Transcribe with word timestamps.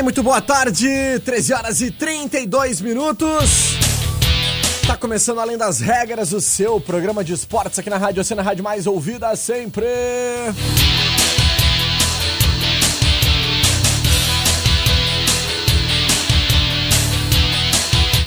Bem, 0.00 0.02
muito 0.02 0.22
boa 0.22 0.40
tarde. 0.40 0.88
13 1.24 1.52
horas 1.52 1.80
e 1.80 1.90
32 1.90 2.80
minutos. 2.80 3.76
Tá 4.86 4.96
começando 4.96 5.40
além 5.40 5.58
das 5.58 5.78
regras 5.80 6.32
o 6.32 6.40
seu 6.40 6.80
programa 6.80 7.22
de 7.22 7.34
esportes 7.34 7.78
aqui 7.78 7.90
na 7.90 7.98
Rádio 7.98 8.22
Oceana, 8.22 8.42
rádio 8.42 8.64
mais 8.64 8.86
ouvida 8.86 9.36
sempre. 9.36 9.86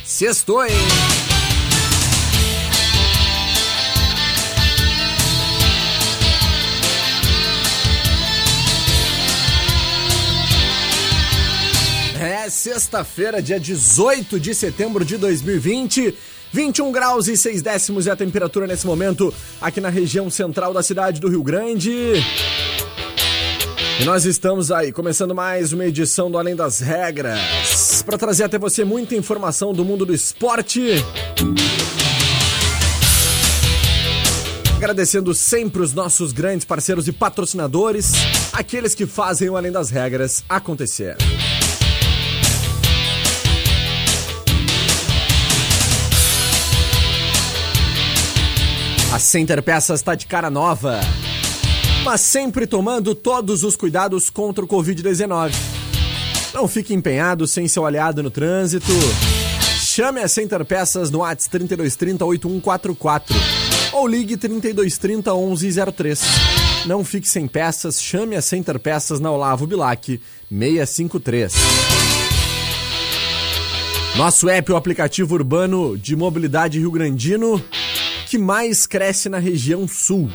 Sextou, 0.06 0.64
hein? 0.66 0.72
É 12.43 12.49
sexta-feira, 12.49 13.42
dia 13.42 13.58
18 13.58 14.37
de 14.37 14.54
setembro 14.54 15.05
de 15.05 15.17
2020. 15.17 16.14
21 16.52 16.92
graus 16.92 17.30
e 17.30 17.37
6 17.37 17.61
décimos 17.61 18.05
é 18.05 18.11
a 18.11 18.17
temperatura 18.17 18.67
nesse 18.67 18.86
momento 18.86 19.33
aqui 19.61 19.80
na 19.80 19.87
região 19.87 20.30
central 20.30 20.73
da 20.73 20.83
cidade 20.83 21.21
do 21.21 21.30
Rio 21.30 21.42
Grande. 21.42 22.15
E 23.98 24.03
nós 24.03 24.26
estamos 24.26 24.73
aí, 24.73 24.92
começando 24.92 25.33
mais 25.33 25.71
uma 25.71 25.86
edição 25.86 26.30
do 26.30 26.37
Além 26.37 26.53
das 26.53 26.82
Regras, 26.82 28.03
para 28.05 28.17
trazer 28.17 28.43
até 28.43 28.59
você 28.59 28.83
muita 28.83 29.15
informação 29.15 29.71
do 29.71 29.86
mundo 29.86 30.05
do 30.05 30.14
esporte. 30.14 30.82
Agradecendo 34.76 35.33
sempre 35.33 35.82
os 35.82 35.93
nossos 35.93 36.33
grandes 36.33 36.65
parceiros 36.65 37.08
e 37.08 37.14
patrocinadores, 37.14 38.11
aqueles 38.52 38.93
que 38.93 39.05
fazem 39.05 39.49
o 39.49 39.55
Além 39.55 39.71
das 39.71 39.89
Regras 39.89 40.43
acontecer. 40.49 41.15
Center 49.23 49.64
Peças 49.64 50.02
está 50.02 50.16
de 50.16 50.26
cara 50.28 50.50
nova, 50.50 51.00
mas 52.04 52.20
sempre 52.22 52.67
tomando 52.67 53.16
todos 53.16 53.64
os 53.64 53.76
cuidados 53.76 54.30
contra 54.30 54.64
o 54.66 54.67
Covid-19. 54.67 55.54
Não 56.54 56.67
fique 56.67 56.94
empenhado 56.94 57.48
sem 57.48 57.67
seu 57.67 57.86
aliado 57.86 58.22
no 58.22 58.30
trânsito. 58.30 58.92
Chame 59.82 60.20
a 60.20 60.28
Center 60.28 60.66
Peças 60.66 61.10
no 61.10 61.23
ATS 61.23 61.48
3230 61.48 62.26
8144 62.26 63.36
ou 63.94 64.08
ligue 64.08 64.36
3230 64.36 65.33
1103. 65.33 66.22
Não 66.86 67.06
fique 67.06 67.28
sem 67.28 67.48
peças, 67.48 68.02
chame 68.02 68.36
a 68.36 68.42
Center 68.42 68.78
Peças 68.78 69.22
na 69.22 69.32
Olavo 69.32 69.66
Bilac 69.66 70.20
653. 70.50 71.54
Nosso 74.17 74.50
app, 74.50 74.72
o 74.72 74.76
aplicativo 74.76 75.33
urbano 75.33 75.98
de 75.98 76.16
mobilidade 76.16 76.78
Rio 76.78 76.92
Grandino, 76.92 77.64
que 78.33 78.38
mais 78.39 78.88
cresce 78.88 79.30
na 79.30 79.38
região 79.38 79.88
sul. 79.88 80.27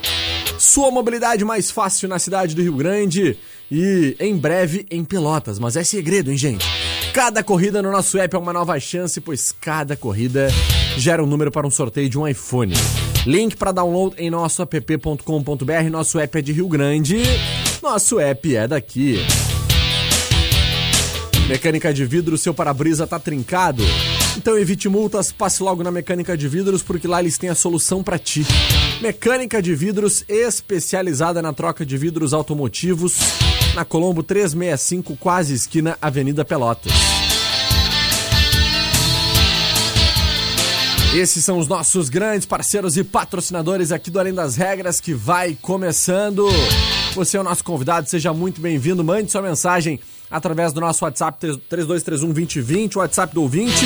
Sua 0.57 0.89
mobilidade 0.89 1.45
mais 1.45 1.69
fácil 1.69 2.09
na 2.09 2.21
cidade 2.21 2.55
do 2.55 2.63
Rio 2.63 2.77
Grande 2.77 3.37
e 3.69 4.15
em 4.21 4.37
breve 4.37 4.87
em 4.89 5.05
Pelotas. 5.05 5.59
Mas 5.59 5.75
é 5.75 5.83
segredo, 5.83 6.31
hein, 6.31 6.37
gente? 6.37 6.65
Cada 7.13 7.43
corrida 7.43 7.83
no 7.83 7.91
nosso 7.91 8.17
app 8.17 8.37
é 8.37 8.39
uma 8.39 8.53
nova 8.53 8.79
chance, 8.79 9.21
pois 9.21 9.51
cada 9.51 9.97
corrida 9.97 10.47
gera 10.97 11.25
um 11.25 11.27
número 11.27 11.51
para 11.51 11.67
um 11.67 11.71
sorteio 11.73 12.09
de 12.09 12.17
um 12.17 12.29
iPhone. 12.29 12.73
Link 13.27 13.57
para 13.57 13.73
download 13.73 14.15
em 14.17 14.31
nosso 14.31 14.63
app.com.br. 14.63 15.91
Nosso 15.91 16.21
app 16.21 16.39
é 16.39 16.41
de 16.41 16.53
Rio 16.53 16.69
Grande. 16.69 17.21
Nosso 17.83 18.21
app 18.21 18.55
é 18.55 18.69
daqui. 18.69 19.17
Mecânica 21.49 21.93
de 21.93 22.05
vidro, 22.05 22.39
seu 22.39 22.55
para-brisa 22.55 23.09
tá 23.09 23.19
trincado? 23.19 23.83
Então 24.39 24.57
evite 24.57 24.89
multas, 24.89 25.33
passe 25.33 25.61
logo 25.61 25.83
na 25.83 25.91
Mecânica 25.91 26.37
de 26.37 26.47
Vidros, 26.47 26.81
porque 26.81 27.09
lá 27.09 27.19
eles 27.19 27.37
têm 27.37 27.51
a 27.51 27.57
solução 27.57 28.05
para 28.05 28.21
ti. 28.21 28.47
Mecânica 29.03 29.61
de 29.61 29.75
Vidros, 29.75 30.25
especializada 30.29 31.43
na 31.43 31.53
troca 31.53 31.85
de 31.85 31.99
vidros 31.99 32.33
automotivos, 32.33 33.17
na 33.75 33.85
Colombo 33.85 34.23
365, 34.23 35.17
quase 35.17 35.55
esquina 35.55 35.99
Avenida 36.01 36.45
Pelotas. 36.45 36.93
Esses 41.13 41.45
são 41.45 41.59
os 41.59 41.67
nossos 41.67 42.09
grandes 42.09 42.47
parceiros 42.47 42.97
e 42.97 43.03
patrocinadores 43.03 43.91
aqui 43.91 44.09
do 44.09 44.21
Além 44.21 44.33
das 44.33 44.55
Regras, 44.55 45.01
que 45.01 45.13
vai 45.13 45.59
começando. 45.61 46.47
Você 47.13 47.37
é 47.37 47.41
o 47.41 47.45
nosso 47.45 47.65
convidado, 47.65 48.09
seja 48.09 48.33
muito 48.33 48.61
bem-vindo. 48.61 49.03
Mande 49.03 49.33
sua 49.33 49.43
mensagem 49.43 49.99
através 50.31 50.73
do 50.73 50.81
nosso 50.81 51.05
WhatsApp 51.05 51.41
3231 51.41 52.33
2020, 52.33 52.97
o 52.97 53.01
WhatsApp 53.01 53.35
do 53.35 53.43
ouvinte. 53.43 53.85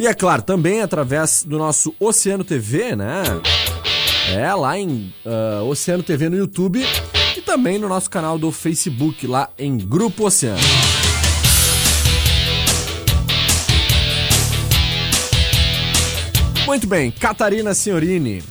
E 0.00 0.06
é 0.06 0.14
claro, 0.14 0.40
também 0.40 0.80
através 0.80 1.42
do 1.42 1.58
nosso 1.58 1.94
Oceano 2.00 2.42
TV, 2.42 2.96
né? 2.96 3.22
É, 4.34 4.54
lá 4.54 4.78
em 4.78 5.12
uh, 5.26 5.62
Oceano 5.68 6.02
TV 6.02 6.30
no 6.30 6.38
YouTube 6.38 6.82
e 7.36 7.42
também 7.42 7.78
no 7.78 7.86
nosso 7.86 8.08
canal 8.08 8.38
do 8.38 8.50
Facebook, 8.50 9.26
lá 9.26 9.50
em 9.58 9.76
Grupo 9.76 10.24
Oceano. 10.24 10.58
Muito 16.66 16.86
bem, 16.86 17.10
Catarina 17.10 17.74
Senhorini. 17.74 18.42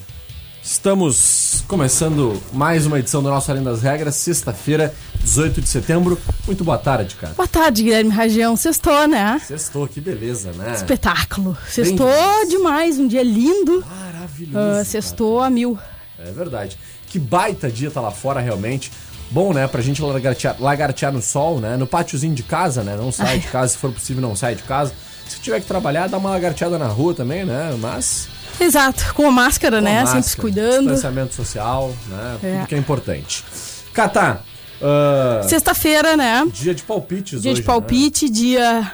Estamos 0.62 1.63
começando 1.68 2.40
mais 2.54 2.86
uma 2.86 3.00
edição 3.00 3.24
do 3.24 3.30
nosso 3.31 3.50
Além 3.50 3.63
das 3.63 3.81
Regras, 3.81 4.18
sexta-feira, 4.18 4.94
18 5.24 5.62
de 5.62 5.68
setembro. 5.68 6.19
Muito 6.45 6.63
boa 6.63 6.77
tarde, 6.77 7.16
cara. 7.16 7.33
Boa 7.36 7.48
tarde, 7.48 7.83
Guilherme 7.83 8.10
Ragião. 8.10 8.56
Sextou, 8.56 9.07
né? 9.07 9.39
Sextou, 9.45 9.88
que 9.88 10.01
beleza, 10.01 10.51
né? 10.54 10.74
Espetáculo. 10.74 11.57
Sextou 11.68 12.07
demais, 12.50 12.98
um 12.98 13.07
dia 13.07 13.24
lindo. 13.24 13.83
Maravilhoso. 13.88 14.81
Uh, 14.81 14.86
sextou 14.86 15.42
a 15.42 15.50
mil. 15.50 15.77
É 16.18 16.31
verdade. 16.31 16.77
Que 17.07 17.19
baita 17.19 17.69
dia 17.69 17.89
tá 17.92 18.01
lá 18.01 18.12
fora, 18.12 18.39
realmente. 18.39 18.92
bom, 19.31 19.54
né, 19.54 19.68
pra 19.68 19.81
gente 19.81 20.01
lagartear, 20.01 20.56
lagartear 20.60 21.12
no 21.12 21.21
sol, 21.21 21.60
né? 21.60 21.77
No 21.77 21.86
pátiozinho 21.86 22.33
de 22.33 22.44
casa, 22.44 22.83
né? 22.83 22.95
Não 22.95 23.12
sai 23.12 23.39
de 23.39 23.48
casa, 23.48 23.74
se 23.74 23.77
for 23.77 23.92
possível, 23.92 24.21
não 24.21 24.36
sai 24.36 24.56
de 24.56 24.63
casa. 24.63 24.94
Se 25.27 25.39
tiver 25.39 25.60
que 25.60 25.68
trabalhar, 25.68 26.07
dá 26.07 26.18
uma 26.18 26.31
lagarteada 26.31 26.77
na 26.80 26.88
rua 26.88 27.13
também, 27.13 27.45
né? 27.45 27.75
Mas. 27.80 28.27
Exato, 28.60 29.13
com 29.13 29.27
a 29.27 29.31
máscara, 29.31 29.77
com 29.77 29.83
né? 29.83 29.98
a 29.98 30.06
Sempre 30.06 30.16
máscara, 30.16 30.30
se 30.30 30.38
cuidando. 30.38 30.89
Distanciamento 30.92 31.36
social, 31.36 31.94
né? 32.07 32.38
É. 32.42 32.56
Tudo 32.57 32.68
que 32.68 32.75
é 32.75 32.77
importante. 32.77 33.45
Catá, 33.94 34.42
ah, 34.81 35.42
Sexta-feira, 35.44 36.16
né? 36.16 36.46
dia 36.52 36.74
de 36.74 36.84
palpites 36.84 37.42
Dia 37.42 37.52
hoje, 37.52 37.62
de 37.62 37.66
palpite, 37.66 38.30
dia 38.30 38.92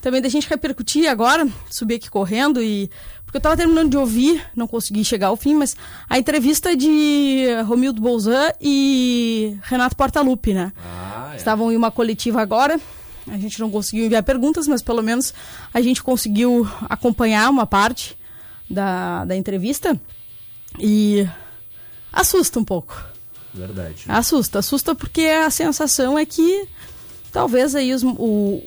também 0.00 0.22
da 0.22 0.28
gente 0.28 0.48
repercutir 0.48 1.08
agora, 1.08 1.46
subir 1.68 1.96
aqui 1.96 2.08
correndo 2.08 2.62
e 2.62 2.90
porque 3.28 3.36
eu 3.36 3.42
tava 3.42 3.58
terminando 3.58 3.90
de 3.90 3.96
ouvir, 3.98 4.42
não 4.56 4.66
consegui 4.66 5.04
chegar 5.04 5.26
ao 5.26 5.36
fim, 5.36 5.54
mas 5.54 5.76
a 6.08 6.18
entrevista 6.18 6.74
de 6.74 7.44
Romildo 7.66 8.00
Bolzan 8.00 8.52
e 8.58 9.54
Renato 9.64 9.94
Portaluppi, 9.94 10.54
né? 10.54 10.64
Né? 10.64 10.72
Ah, 10.82 11.30
é. 11.34 11.36
Estavam 11.36 11.70
em 11.70 11.76
uma 11.76 11.90
coletiva 11.90 12.40
agora. 12.40 12.80
A 13.26 13.36
gente 13.36 13.60
não 13.60 13.70
conseguiu 13.70 14.06
enviar 14.06 14.22
perguntas, 14.22 14.66
mas 14.66 14.80
pelo 14.80 15.02
menos 15.02 15.34
a 15.74 15.82
gente 15.82 16.02
conseguiu 16.02 16.66
acompanhar 16.88 17.50
uma 17.50 17.66
parte 17.66 18.16
da, 18.70 19.26
da 19.26 19.36
entrevista 19.36 20.00
e 20.78 21.28
assusta 22.10 22.58
um 22.58 22.64
pouco. 22.64 22.98
Verdade. 23.54 24.04
Assusta, 24.08 24.58
assusta 24.60 24.94
porque 24.94 25.22
a 25.22 25.50
sensação 25.50 26.18
é 26.18 26.24
que 26.26 26.66
talvez 27.32 27.74
aí 27.74 27.92
os, 27.94 28.02
o, 28.04 28.62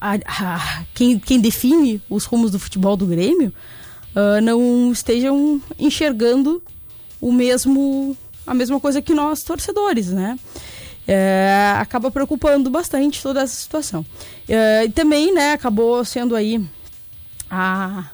a- 0.00 0.18
a- 0.26 0.84
quem, 0.94 1.18
quem 1.18 1.40
define 1.40 2.00
os 2.10 2.24
rumos 2.24 2.50
do 2.50 2.58
futebol 2.58 2.96
do 2.96 3.06
Grêmio 3.06 3.52
ah, 4.14 4.40
não 4.40 4.90
estejam 4.92 5.60
enxergando 5.78 6.62
o 7.20 7.32
mesmo 7.32 8.16
a 8.46 8.52
mesma 8.52 8.78
coisa 8.78 9.00
que 9.00 9.14
nós 9.14 9.42
torcedores, 9.42 10.08
né? 10.10 10.38
É, 11.06 11.74
acaba 11.78 12.10
preocupando 12.10 12.68
bastante 12.70 13.22
toda 13.22 13.40
essa 13.42 13.54
situação. 13.54 14.04
É, 14.48 14.84
e 14.84 14.88
também, 14.90 15.32
né, 15.34 15.52
acabou 15.52 16.04
sendo 16.04 16.34
aí 16.36 16.62
a 17.50 18.04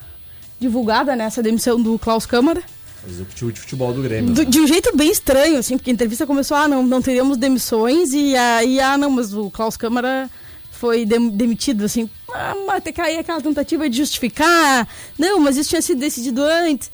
divulgada 0.58 1.14
né, 1.16 1.24
essa 1.24 1.42
demissão 1.42 1.80
do 1.80 1.98
Klaus 1.98 2.26
Câmara. 2.26 2.62
Executivo 3.08 3.52
de 3.52 3.60
futebol 3.60 3.92
do 3.92 4.02
Grêmio. 4.02 4.34
Do- 4.34 4.42
né? 4.44 4.50
de 4.50 4.60
um 4.60 4.66
jeito 4.66 4.94
bem 4.96 5.10
estranho, 5.10 5.58
assim, 5.58 5.76
porque 5.76 5.90
a 5.90 5.92
entrevista 5.94 6.26
começou, 6.26 6.56
ah, 6.56 6.68
não, 6.68 6.82
não 6.82 7.00
teríamos 7.00 7.36
demissões, 7.38 8.12
e 8.12 8.36
aí, 8.36 8.78
ah, 8.80 8.98
não, 8.98 9.10
mas 9.10 9.32
o 9.34 9.50
Klaus 9.50 9.76
Câmara 9.76 10.30
foi 10.70 11.04
dem- 11.06 11.30
demitido, 11.30 11.84
assim, 11.84 12.08
ah, 12.32 12.54
mas 12.66 12.76
até 12.76 12.92
cair 12.92 13.18
aquela 13.18 13.40
tentativa 13.40 13.88
de 13.88 13.96
justificar, 13.96 14.86
não, 15.18 15.40
mas 15.40 15.56
isso 15.56 15.70
tinha 15.70 15.82
sido 15.82 15.98
decidido 16.00 16.42
antes. 16.42 16.90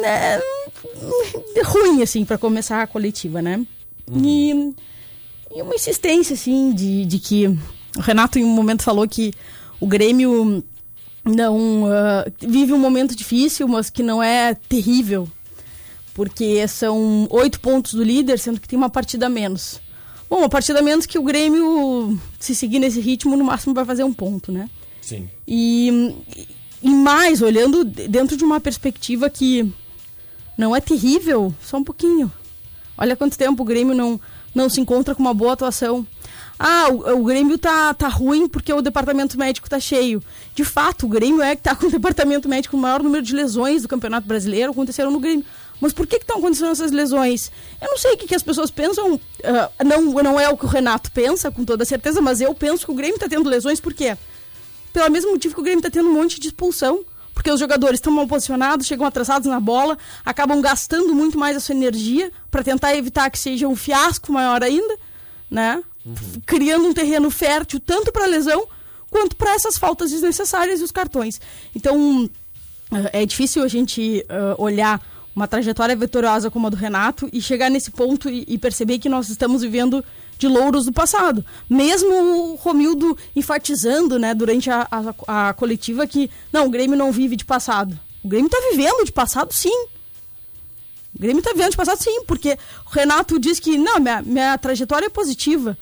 Né, 0.00 0.40
ruim, 1.64 2.02
assim, 2.02 2.24
para 2.24 2.38
começar 2.38 2.82
a 2.82 2.86
coletiva, 2.86 3.42
né? 3.42 3.66
E, 4.12 4.72
e 5.54 5.62
uma 5.62 5.74
insistência, 5.74 6.34
assim, 6.34 6.72
de, 6.72 7.04
de 7.04 7.18
que 7.18 7.46
o 7.96 8.00
Renato 8.00 8.38
em 8.38 8.44
um 8.44 8.48
momento 8.48 8.82
falou 8.82 9.06
que 9.08 9.32
o 9.80 9.86
Grêmio 9.86 10.62
não 11.26 11.86
ah, 11.86 12.24
vive 12.40 12.72
um 12.72 12.78
momento 12.78 13.16
difícil, 13.16 13.66
mas 13.66 13.90
que 13.90 14.02
não 14.02 14.22
é 14.22 14.54
terrível, 14.54 15.28
porque 16.14 16.66
são 16.68 17.26
oito 17.30 17.60
pontos 17.60 17.94
do 17.94 18.02
líder, 18.02 18.38
sendo 18.38 18.60
que 18.60 18.68
tem 18.68 18.78
uma 18.78 18.88
partida 18.88 19.26
a 19.26 19.28
menos. 19.28 19.80
Bom, 20.30 20.38
uma 20.38 20.48
partida 20.48 20.78
a 20.78 20.82
menos 20.82 21.06
que 21.06 21.18
o 21.18 21.22
Grêmio, 21.22 22.18
se 22.38 22.54
seguir 22.54 22.78
nesse 22.78 23.00
ritmo, 23.00 23.36
no 23.36 23.44
máximo 23.44 23.74
vai 23.74 23.84
fazer 23.84 24.04
um 24.04 24.12
ponto, 24.12 24.50
né? 24.50 24.68
Sim. 25.00 25.28
E, 25.46 26.14
e 26.82 26.88
mais, 26.88 27.42
olhando 27.42 27.84
dentro 27.84 28.36
de 28.36 28.42
uma 28.42 28.58
perspectiva 28.58 29.30
que 29.30 29.72
não 30.58 30.74
é 30.74 30.80
terrível, 30.80 31.54
só 31.62 31.76
um 31.76 31.84
pouquinho. 31.84 32.32
Olha 32.98 33.14
quanto 33.14 33.38
tempo 33.38 33.62
o 33.62 33.66
Grêmio 33.66 33.94
não, 33.94 34.20
não 34.54 34.68
se 34.68 34.80
encontra 34.80 35.14
com 35.14 35.22
uma 35.22 35.34
boa 35.34 35.52
atuação. 35.52 36.06
Ah, 36.58 36.88
o, 36.90 37.20
o 37.20 37.24
Grêmio 37.24 37.58
tá, 37.58 37.92
tá 37.94 38.08
ruim 38.08 38.48
porque 38.48 38.72
o 38.72 38.80
departamento 38.80 39.38
médico 39.38 39.68
tá 39.68 39.78
cheio. 39.78 40.22
De 40.54 40.64
fato, 40.64 41.06
o 41.06 41.08
Grêmio 41.08 41.42
é 41.42 41.54
que 41.54 41.62
tá 41.62 41.74
com 41.76 41.86
o 41.86 41.90
departamento 41.90 42.48
médico 42.48 42.76
o 42.76 42.80
maior 42.80 43.02
número 43.02 43.22
de 43.22 43.34
lesões 43.34 43.82
do 43.82 43.88
Campeonato 43.88 44.26
Brasileiro, 44.26 44.72
aconteceram 44.72 45.10
no 45.10 45.20
Grêmio. 45.20 45.44
Mas 45.78 45.92
por 45.92 46.06
que 46.06 46.16
estão 46.16 46.38
acontecendo 46.38 46.70
essas 46.70 46.90
lesões? 46.90 47.52
Eu 47.82 47.88
não 47.88 47.98
sei 47.98 48.14
o 48.14 48.16
que, 48.16 48.26
que 48.26 48.34
as 48.34 48.42
pessoas 48.42 48.70
pensam. 48.70 49.20
ah, 49.44 49.84
não, 49.84 50.02
não 50.22 50.40
é 50.40 50.48
o 50.48 50.56
que 50.56 50.64
o 50.64 50.68
Renato 50.68 51.12
pensa, 51.12 51.50
com 51.50 51.64
toda 51.64 51.84
certeza, 51.84 52.22
mas 52.22 52.40
eu 52.40 52.54
penso 52.54 52.86
que 52.86 52.92
o 52.92 52.94
Grêmio 52.94 53.18
tá 53.18 53.28
tendo 53.28 53.48
lesões 53.48 53.78
por 53.78 53.92
quê? 53.92 54.16
pelo 54.96 55.10
mesmo 55.10 55.32
motivo 55.32 55.54
que 55.54 55.60
o 55.60 55.62
Grêmio 55.62 55.80
está 55.80 55.90
tendo 55.90 56.08
um 56.08 56.14
monte 56.14 56.40
de 56.40 56.48
expulsão. 56.48 57.04
Porque 57.34 57.50
os 57.50 57.60
jogadores 57.60 57.98
estão 57.98 58.10
mal 58.10 58.26
posicionados, 58.26 58.86
chegam 58.86 59.06
atrasados 59.06 59.46
na 59.46 59.60
bola, 59.60 59.98
acabam 60.24 60.58
gastando 60.58 61.14
muito 61.14 61.38
mais 61.38 61.54
a 61.54 61.60
sua 61.60 61.74
energia 61.74 62.32
para 62.50 62.64
tentar 62.64 62.96
evitar 62.96 63.28
que 63.28 63.38
seja 63.38 63.68
um 63.68 63.76
fiasco 63.76 64.32
maior 64.32 64.62
ainda, 64.62 64.96
né? 65.50 65.82
Criando 66.44 66.88
um 66.88 66.94
terreno 66.94 67.30
fértil 67.30 67.80
tanto 67.80 68.12
para 68.12 68.26
lesão 68.26 68.66
quanto 69.10 69.36
para 69.36 69.54
essas 69.54 69.78
faltas 69.78 70.10
desnecessárias 70.10 70.80
e 70.80 70.84
os 70.84 70.90
cartões. 70.90 71.40
Então, 71.74 72.28
é 73.12 73.22
é 73.22 73.26
difícil 73.26 73.62
a 73.62 73.68
gente 73.68 74.24
ah, 74.28 74.54
olhar 74.58 75.00
uma 75.34 75.46
trajetória 75.46 75.94
vitoriosa 75.94 76.50
como 76.50 76.66
a 76.66 76.70
do 76.70 76.76
Renato 76.76 77.28
e 77.30 77.42
chegar 77.42 77.70
nesse 77.70 77.90
ponto 77.90 78.30
e, 78.30 78.44
e 78.48 78.56
perceber 78.56 78.98
que 78.98 79.08
nós 79.08 79.28
estamos 79.28 79.60
vivendo 79.60 80.02
de 80.38 80.48
louros 80.48 80.86
do 80.86 80.92
passado. 80.92 81.44
Mesmo 81.68 82.10
o 82.10 82.54
Romildo 82.54 83.16
enfatizando, 83.34 84.18
né, 84.18 84.34
durante 84.34 84.70
a, 84.70 84.86
a, 84.90 85.48
a 85.48 85.52
coletiva 85.52 86.06
que 86.06 86.30
não, 86.50 86.66
o 86.66 86.70
Grêmio 86.70 86.96
não 86.96 87.12
vive 87.12 87.36
de 87.36 87.44
passado. 87.44 87.98
O 88.24 88.28
Grêmio 88.28 88.46
está 88.46 88.58
vivendo 88.70 89.04
de 89.04 89.12
passado, 89.12 89.52
sim. 89.52 89.86
O 91.14 91.18
Grêmio 91.18 91.38
está 91.38 91.52
vivendo 91.52 91.70
de 91.70 91.76
passado, 91.76 92.02
sim, 92.02 92.22
porque 92.24 92.58
o 92.86 92.90
Renato 92.90 93.38
diz 93.38 93.60
que 93.60 93.76
não, 93.76 94.00
minha, 94.00 94.22
minha 94.22 94.58
trajetória 94.58 95.06
é 95.06 95.10
positiva. 95.10 95.76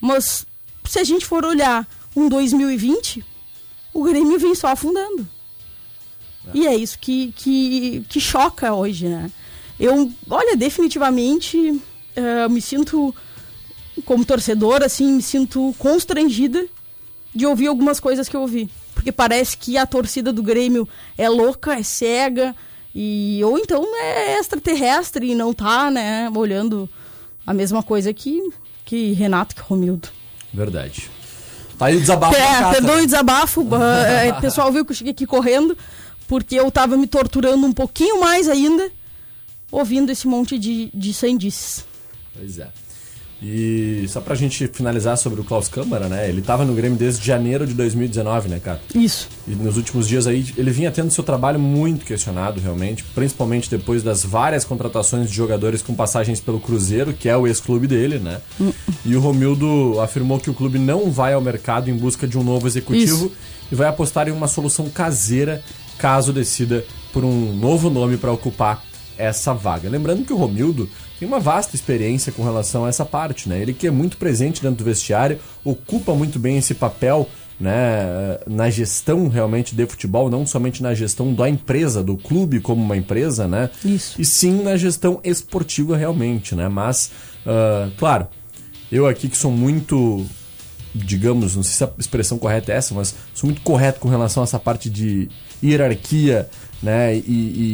Mas 0.00 0.46
se 0.84 0.98
a 0.98 1.04
gente 1.04 1.24
for 1.24 1.44
olhar 1.44 1.86
um 2.14 2.28
2020, 2.28 3.24
o 3.92 4.02
Grêmio 4.02 4.38
vem 4.38 4.54
só 4.54 4.68
afundando. 4.68 5.26
E 6.52 6.66
é 6.66 6.74
isso 6.74 6.98
que, 6.98 7.32
que, 7.32 8.04
que 8.08 8.20
choca 8.20 8.74
hoje, 8.74 9.08
né? 9.08 9.30
Eu, 9.80 10.12
olha, 10.28 10.56
definitivamente 10.56 11.80
eu 12.14 12.50
me 12.50 12.60
sinto, 12.60 13.14
como 14.04 14.24
torcedora, 14.24 14.86
assim, 14.86 15.14
me 15.14 15.22
sinto 15.22 15.74
constrangida 15.78 16.66
de 17.34 17.46
ouvir 17.46 17.66
algumas 17.66 17.98
coisas 17.98 18.28
que 18.28 18.36
eu 18.36 18.42
ouvi. 18.42 18.70
Porque 18.94 19.10
parece 19.10 19.56
que 19.56 19.76
a 19.76 19.86
torcida 19.86 20.32
do 20.32 20.42
Grêmio 20.42 20.88
é 21.18 21.28
louca, 21.28 21.74
é 21.74 21.82
cega, 21.82 22.54
e 22.94 23.40
ou 23.42 23.58
então 23.58 23.84
é 23.96 24.38
extraterrestre 24.38 25.32
e 25.32 25.34
não 25.34 25.52
tá, 25.52 25.90
né, 25.90 26.30
olhando 26.34 26.88
a 27.44 27.52
mesma 27.52 27.82
coisa 27.82 28.14
que, 28.14 28.40
que 28.84 29.12
Renato, 29.12 29.54
que 29.54 29.62
Romildo. 29.62 30.08
Verdade. 30.52 31.10
Tá 31.78 31.86
aí 31.86 31.96
o 31.96 32.00
desabafo 32.00 32.32
da 32.36 32.38
É, 32.44 32.58
Cata. 32.60 32.70
perdoe 32.72 33.02
o 33.02 33.06
desabafo. 33.06 33.60
O 33.62 34.40
pessoal 34.40 34.70
viu 34.72 34.84
que 34.84 34.92
eu 34.92 34.96
cheguei 34.96 35.12
aqui 35.12 35.26
correndo, 35.26 35.76
porque 36.28 36.54
eu 36.54 36.70
tava 36.70 36.96
me 36.96 37.06
torturando 37.06 37.66
um 37.66 37.72
pouquinho 37.72 38.20
mais 38.20 38.48
ainda, 38.48 38.90
ouvindo 39.70 40.10
esse 40.12 40.26
monte 40.28 40.58
de, 40.58 40.90
de 40.94 41.12
sandices. 41.12 41.84
Pois 42.36 42.58
é. 42.58 42.68
E 43.42 44.06
só 44.08 44.20
pra 44.20 44.34
gente 44.34 44.66
finalizar 44.68 45.18
sobre 45.18 45.40
o 45.40 45.44
Klaus 45.44 45.68
Câmara, 45.68 46.08
né? 46.08 46.28
Ele 46.28 46.40
tava 46.40 46.64
no 46.64 46.74
Grêmio 46.74 46.96
desde 46.98 47.26
janeiro 47.26 47.66
de 47.66 47.74
2019, 47.74 48.48
né, 48.48 48.58
cara? 48.58 48.80
Isso. 48.94 49.28
E 49.46 49.50
nos 49.50 49.76
últimos 49.76 50.08
dias 50.08 50.26
aí, 50.26 50.46
ele 50.56 50.70
vinha 50.70 50.90
tendo 50.90 51.10
seu 51.10 51.22
trabalho 51.22 51.58
muito 51.58 52.06
questionado, 52.06 52.60
realmente, 52.60 53.04
principalmente 53.14 53.68
depois 53.68 54.02
das 54.02 54.24
várias 54.24 54.64
contratações 54.64 55.28
de 55.28 55.36
jogadores 55.36 55.82
com 55.82 55.94
passagens 55.94 56.40
pelo 56.40 56.58
Cruzeiro, 56.58 57.12
que 57.12 57.28
é 57.28 57.36
o 57.36 57.46
ex-clube 57.46 57.86
dele, 57.86 58.18
né? 58.18 58.40
E 59.04 59.14
o 59.14 59.20
Romildo 59.20 60.00
afirmou 60.00 60.38
que 60.38 60.48
o 60.48 60.54
clube 60.54 60.78
não 60.78 61.10
vai 61.10 61.34
ao 61.34 61.40
mercado 61.40 61.90
em 61.90 61.94
busca 61.94 62.26
de 62.26 62.38
um 62.38 62.42
novo 62.42 62.66
executivo 62.66 63.26
Isso. 63.26 63.32
e 63.70 63.74
vai 63.74 63.88
apostar 63.88 64.28
em 64.28 64.32
uma 64.32 64.48
solução 64.48 64.88
caseira 64.88 65.62
caso 65.98 66.32
decida 66.32 66.84
por 67.12 67.24
um 67.24 67.54
novo 67.54 67.90
nome 67.90 68.16
para 68.16 68.32
ocupar 68.32 68.82
essa 69.18 69.54
vaga. 69.54 69.88
Lembrando 69.88 70.24
que 70.24 70.32
o 70.32 70.36
Romildo 70.36 70.88
tem 71.18 71.26
uma 71.26 71.40
vasta 71.40 71.74
experiência 71.74 72.32
com 72.32 72.42
relação 72.42 72.84
a 72.84 72.88
essa 72.88 73.04
parte, 73.04 73.48
né? 73.48 73.60
Ele 73.60 73.72
que 73.72 73.86
é 73.86 73.90
muito 73.90 74.16
presente 74.16 74.62
dentro 74.62 74.78
do 74.78 74.84
vestiário, 74.84 75.38
ocupa 75.64 76.14
muito 76.14 76.38
bem 76.38 76.58
esse 76.58 76.74
papel, 76.74 77.28
né, 77.58 78.38
na 78.48 78.68
gestão 78.68 79.28
realmente 79.28 79.76
de 79.76 79.86
futebol, 79.86 80.28
não 80.28 80.44
somente 80.44 80.82
na 80.82 80.92
gestão 80.92 81.32
da 81.32 81.48
empresa, 81.48 82.02
do 82.02 82.16
clube 82.16 82.60
como 82.60 82.82
uma 82.82 82.96
empresa, 82.96 83.46
né? 83.46 83.70
Isso. 83.84 84.20
E 84.20 84.24
sim 84.24 84.62
na 84.62 84.76
gestão 84.76 85.20
esportiva 85.22 85.96
realmente, 85.96 86.54
né? 86.54 86.68
Mas, 86.68 87.12
ah, 87.46 87.88
claro, 87.96 88.26
eu 88.90 89.06
aqui 89.06 89.28
que 89.28 89.36
sou 89.36 89.50
muito, 89.50 90.26
digamos, 90.94 91.54
não 91.56 91.62
sei 91.62 91.72
se 91.74 91.84
a 91.84 91.90
expressão 91.98 92.38
correta 92.38 92.72
é 92.72 92.76
essa, 92.76 92.92
mas 92.94 93.14
sou 93.32 93.48
muito 93.48 93.62
correto 93.62 94.00
com 94.00 94.08
relação 94.08 94.42
a 94.42 94.44
essa 94.44 94.58
parte 94.58 94.90
de 94.90 95.28
hierarquia, 95.62 96.48
né? 96.82 97.16
E, 97.16 97.20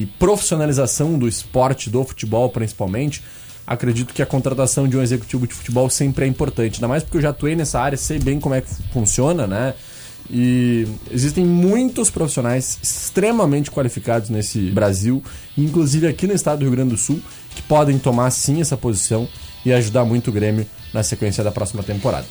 e 0.02 0.08
profissionalização 0.18 1.18
do 1.18 1.26
esporte, 1.26 1.90
do 1.90 2.04
futebol 2.04 2.48
principalmente. 2.48 3.22
Acredito 3.66 4.12
que 4.12 4.20
a 4.22 4.26
contratação 4.26 4.88
de 4.88 4.96
um 4.96 5.02
executivo 5.02 5.46
de 5.46 5.54
futebol 5.54 5.88
sempre 5.88 6.24
é 6.24 6.28
importante, 6.28 6.76
ainda 6.76 6.88
mais 6.88 7.04
porque 7.04 7.18
eu 7.18 7.22
já 7.22 7.30
atuei 7.30 7.54
nessa 7.54 7.78
área, 7.80 7.96
sei 7.96 8.18
bem 8.18 8.40
como 8.40 8.54
é 8.54 8.60
que 8.60 8.68
funciona, 8.92 9.46
né? 9.46 9.74
E 10.28 10.86
existem 11.10 11.44
muitos 11.44 12.08
profissionais 12.08 12.78
extremamente 12.82 13.70
qualificados 13.70 14.28
nesse 14.28 14.70
Brasil, 14.70 15.22
inclusive 15.58 16.06
aqui 16.06 16.26
no 16.26 16.32
estado 16.32 16.60
do 16.60 16.62
Rio 16.62 16.72
Grande 16.72 16.90
do 16.90 16.96
Sul, 16.96 17.20
que 17.54 17.62
podem 17.62 17.98
tomar 17.98 18.30
sim 18.30 18.60
essa 18.60 18.76
posição 18.76 19.28
e 19.64 19.72
ajudar 19.72 20.04
muito 20.04 20.30
o 20.30 20.32
Grêmio 20.32 20.66
na 20.92 21.02
sequência 21.02 21.42
da 21.42 21.50
próxima 21.50 21.82
temporada. 21.82 22.26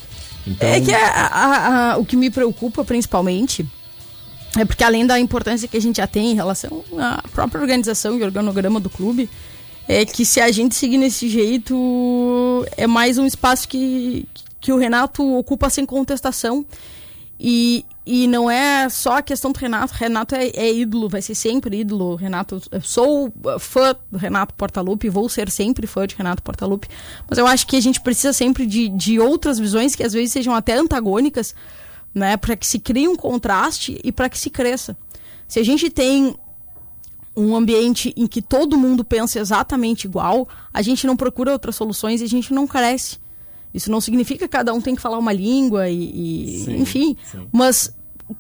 Então... 0.48 0.70
É 0.70 0.80
que 0.80 0.94
a, 0.94 1.08
a, 1.08 1.92
a, 1.94 1.98
o 1.98 2.06
que 2.06 2.16
me 2.16 2.30
preocupa 2.30 2.84
principalmente 2.84 3.68
é 4.58 4.65
porque 4.65 4.84
além 4.84 5.06
da 5.06 5.20
importância 5.20 5.68
que 5.68 5.77
a 5.77 5.82
gente 5.82 5.98
já 5.98 6.08
tem 6.08 6.32
em 6.32 6.36
relação 6.36 6.84
à 6.98 7.24
própria 7.32 7.62
organização 7.62 8.18
e 8.18 8.24
organograma 8.24 8.79
do 8.79 8.89
clube, 8.89 9.29
é 9.88 10.06
que 10.06 10.25
se 10.25 10.39
a 10.39 10.51
gente 10.51 10.75
seguir 10.75 10.98
nesse 10.98 11.27
jeito, 11.27 12.65
é 12.77 12.88
mais 12.88 13.18
um 13.18 13.25
espaço 13.25 13.68
que, 13.68 14.27
que 14.60 14.72
o 14.72 14.77
Renato 14.77 15.24
ocupa 15.36 15.70
sem 15.70 15.86
contestação. 15.86 16.65
E, 17.39 17.86
e 18.06 18.27
não 18.27 18.51
é 18.51 18.89
só 18.89 19.18
a 19.18 19.22
questão 19.22 19.51
do 19.51 19.58
Renato. 19.58 19.94
Renato 19.94 20.36
é, 20.36 20.48
é 20.50 20.74
ídolo, 20.74 21.08
vai 21.08 21.22
ser 21.22 21.36
sempre 21.36 21.79
ídolo. 21.79 22.15
Renato, 22.15 22.62
eu 22.70 22.82
sou 22.82 23.32
fã 23.60 23.96
do 24.12 24.18
Renato 24.18 24.53
Portaluppi, 24.56 25.10
vou 25.10 25.29
ser 25.29 25.50
sempre 25.50 25.88
fã 25.88 26.06
de 26.06 26.15
Renato 26.15 26.44
Portaluppi. 26.44 26.89
Mas 27.29 27.38
eu 27.39 27.48
acho 27.48 27.65
que 27.65 27.77
a 27.77 27.82
gente 27.82 28.01
precisa 28.01 28.34
sempre 28.34 28.65
de, 28.65 28.89
de 28.89 29.20
outras 29.20 29.58
visões 29.58 29.96
que 29.96 30.03
às 30.03 30.12
vezes 30.12 30.34
sejam 30.34 30.53
até 30.53 30.74
antagônicas, 30.74 31.56
né, 32.13 32.38
para 32.38 32.56
que 32.56 32.66
se 32.66 32.80
crie 32.80 33.08
um 33.08 33.16
contraste 33.16 34.00
e 34.04 34.12
para 34.12 34.30
que 34.30 34.38
se 34.38 34.50
cresça. 34.50 34.98
Se 35.48 35.60
a 35.60 35.63
gente 35.63 35.89
tem 35.89 36.36
um 37.36 37.56
ambiente 37.56 38.13
em 38.18 38.28
que 38.28 38.42
todo 38.42 38.78
mundo 38.78 39.04
pensa 39.04 39.39
exatamente 39.39 40.06
igual, 40.06 40.48
a 40.74 40.82
gente 40.82 41.08
não 41.08 41.16
procura 41.16 41.51
outras 41.51 41.75
soluções 41.75 42.22
e 42.22 42.25
a 42.25 42.28
gente 42.28 42.54
não 42.54 42.68
cresce. 42.68 43.18
Isso 43.74 43.92
não 43.92 44.01
significa 44.01 44.48
que 44.48 44.51
cada 44.51 44.74
um 44.74 44.82
tem 44.82 44.96
que 44.96 45.01
falar 45.01 45.18
uma 45.18 45.32
língua 45.32 45.89
e, 45.89 46.56
e 46.56 46.66
sim, 46.66 46.78
enfim, 46.78 47.18
sim. 47.32 47.48
mas 47.51 47.96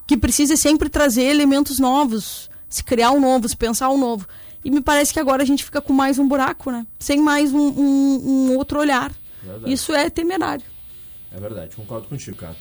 que 0.07 0.17
precisa 0.17 0.55
sempre 0.57 0.89
trazer 0.89 1.23
elementos 1.23 1.79
novos, 1.79 2.49
se 2.67 2.83
criar 2.83 3.11
um 3.11 3.19
novo, 3.19 3.47
se 3.47 3.55
pensar 3.55 3.89
um 3.89 3.97
novo. 3.97 4.27
E 4.63 4.69
me 4.69 4.81
parece 4.81 5.13
que 5.13 5.19
agora 5.19 5.43
a 5.43 5.45
gente 5.45 5.63
fica 5.63 5.79
com 5.79 5.93
mais 5.93 6.19
um 6.19 6.27
buraco, 6.27 6.69
né? 6.69 6.85
Sem 6.99 7.19
mais 7.19 7.53
um, 7.53 7.59
um, 7.59 8.21
um 8.25 8.57
outro 8.57 8.79
olhar. 8.79 9.13
Verdade. 9.41 9.71
Isso 9.71 9.93
é 9.93 10.09
temerário. 10.09 10.65
É 11.31 11.39
verdade, 11.39 11.75
concordo 11.75 12.07
contigo, 12.07 12.35
Cato. 12.35 12.57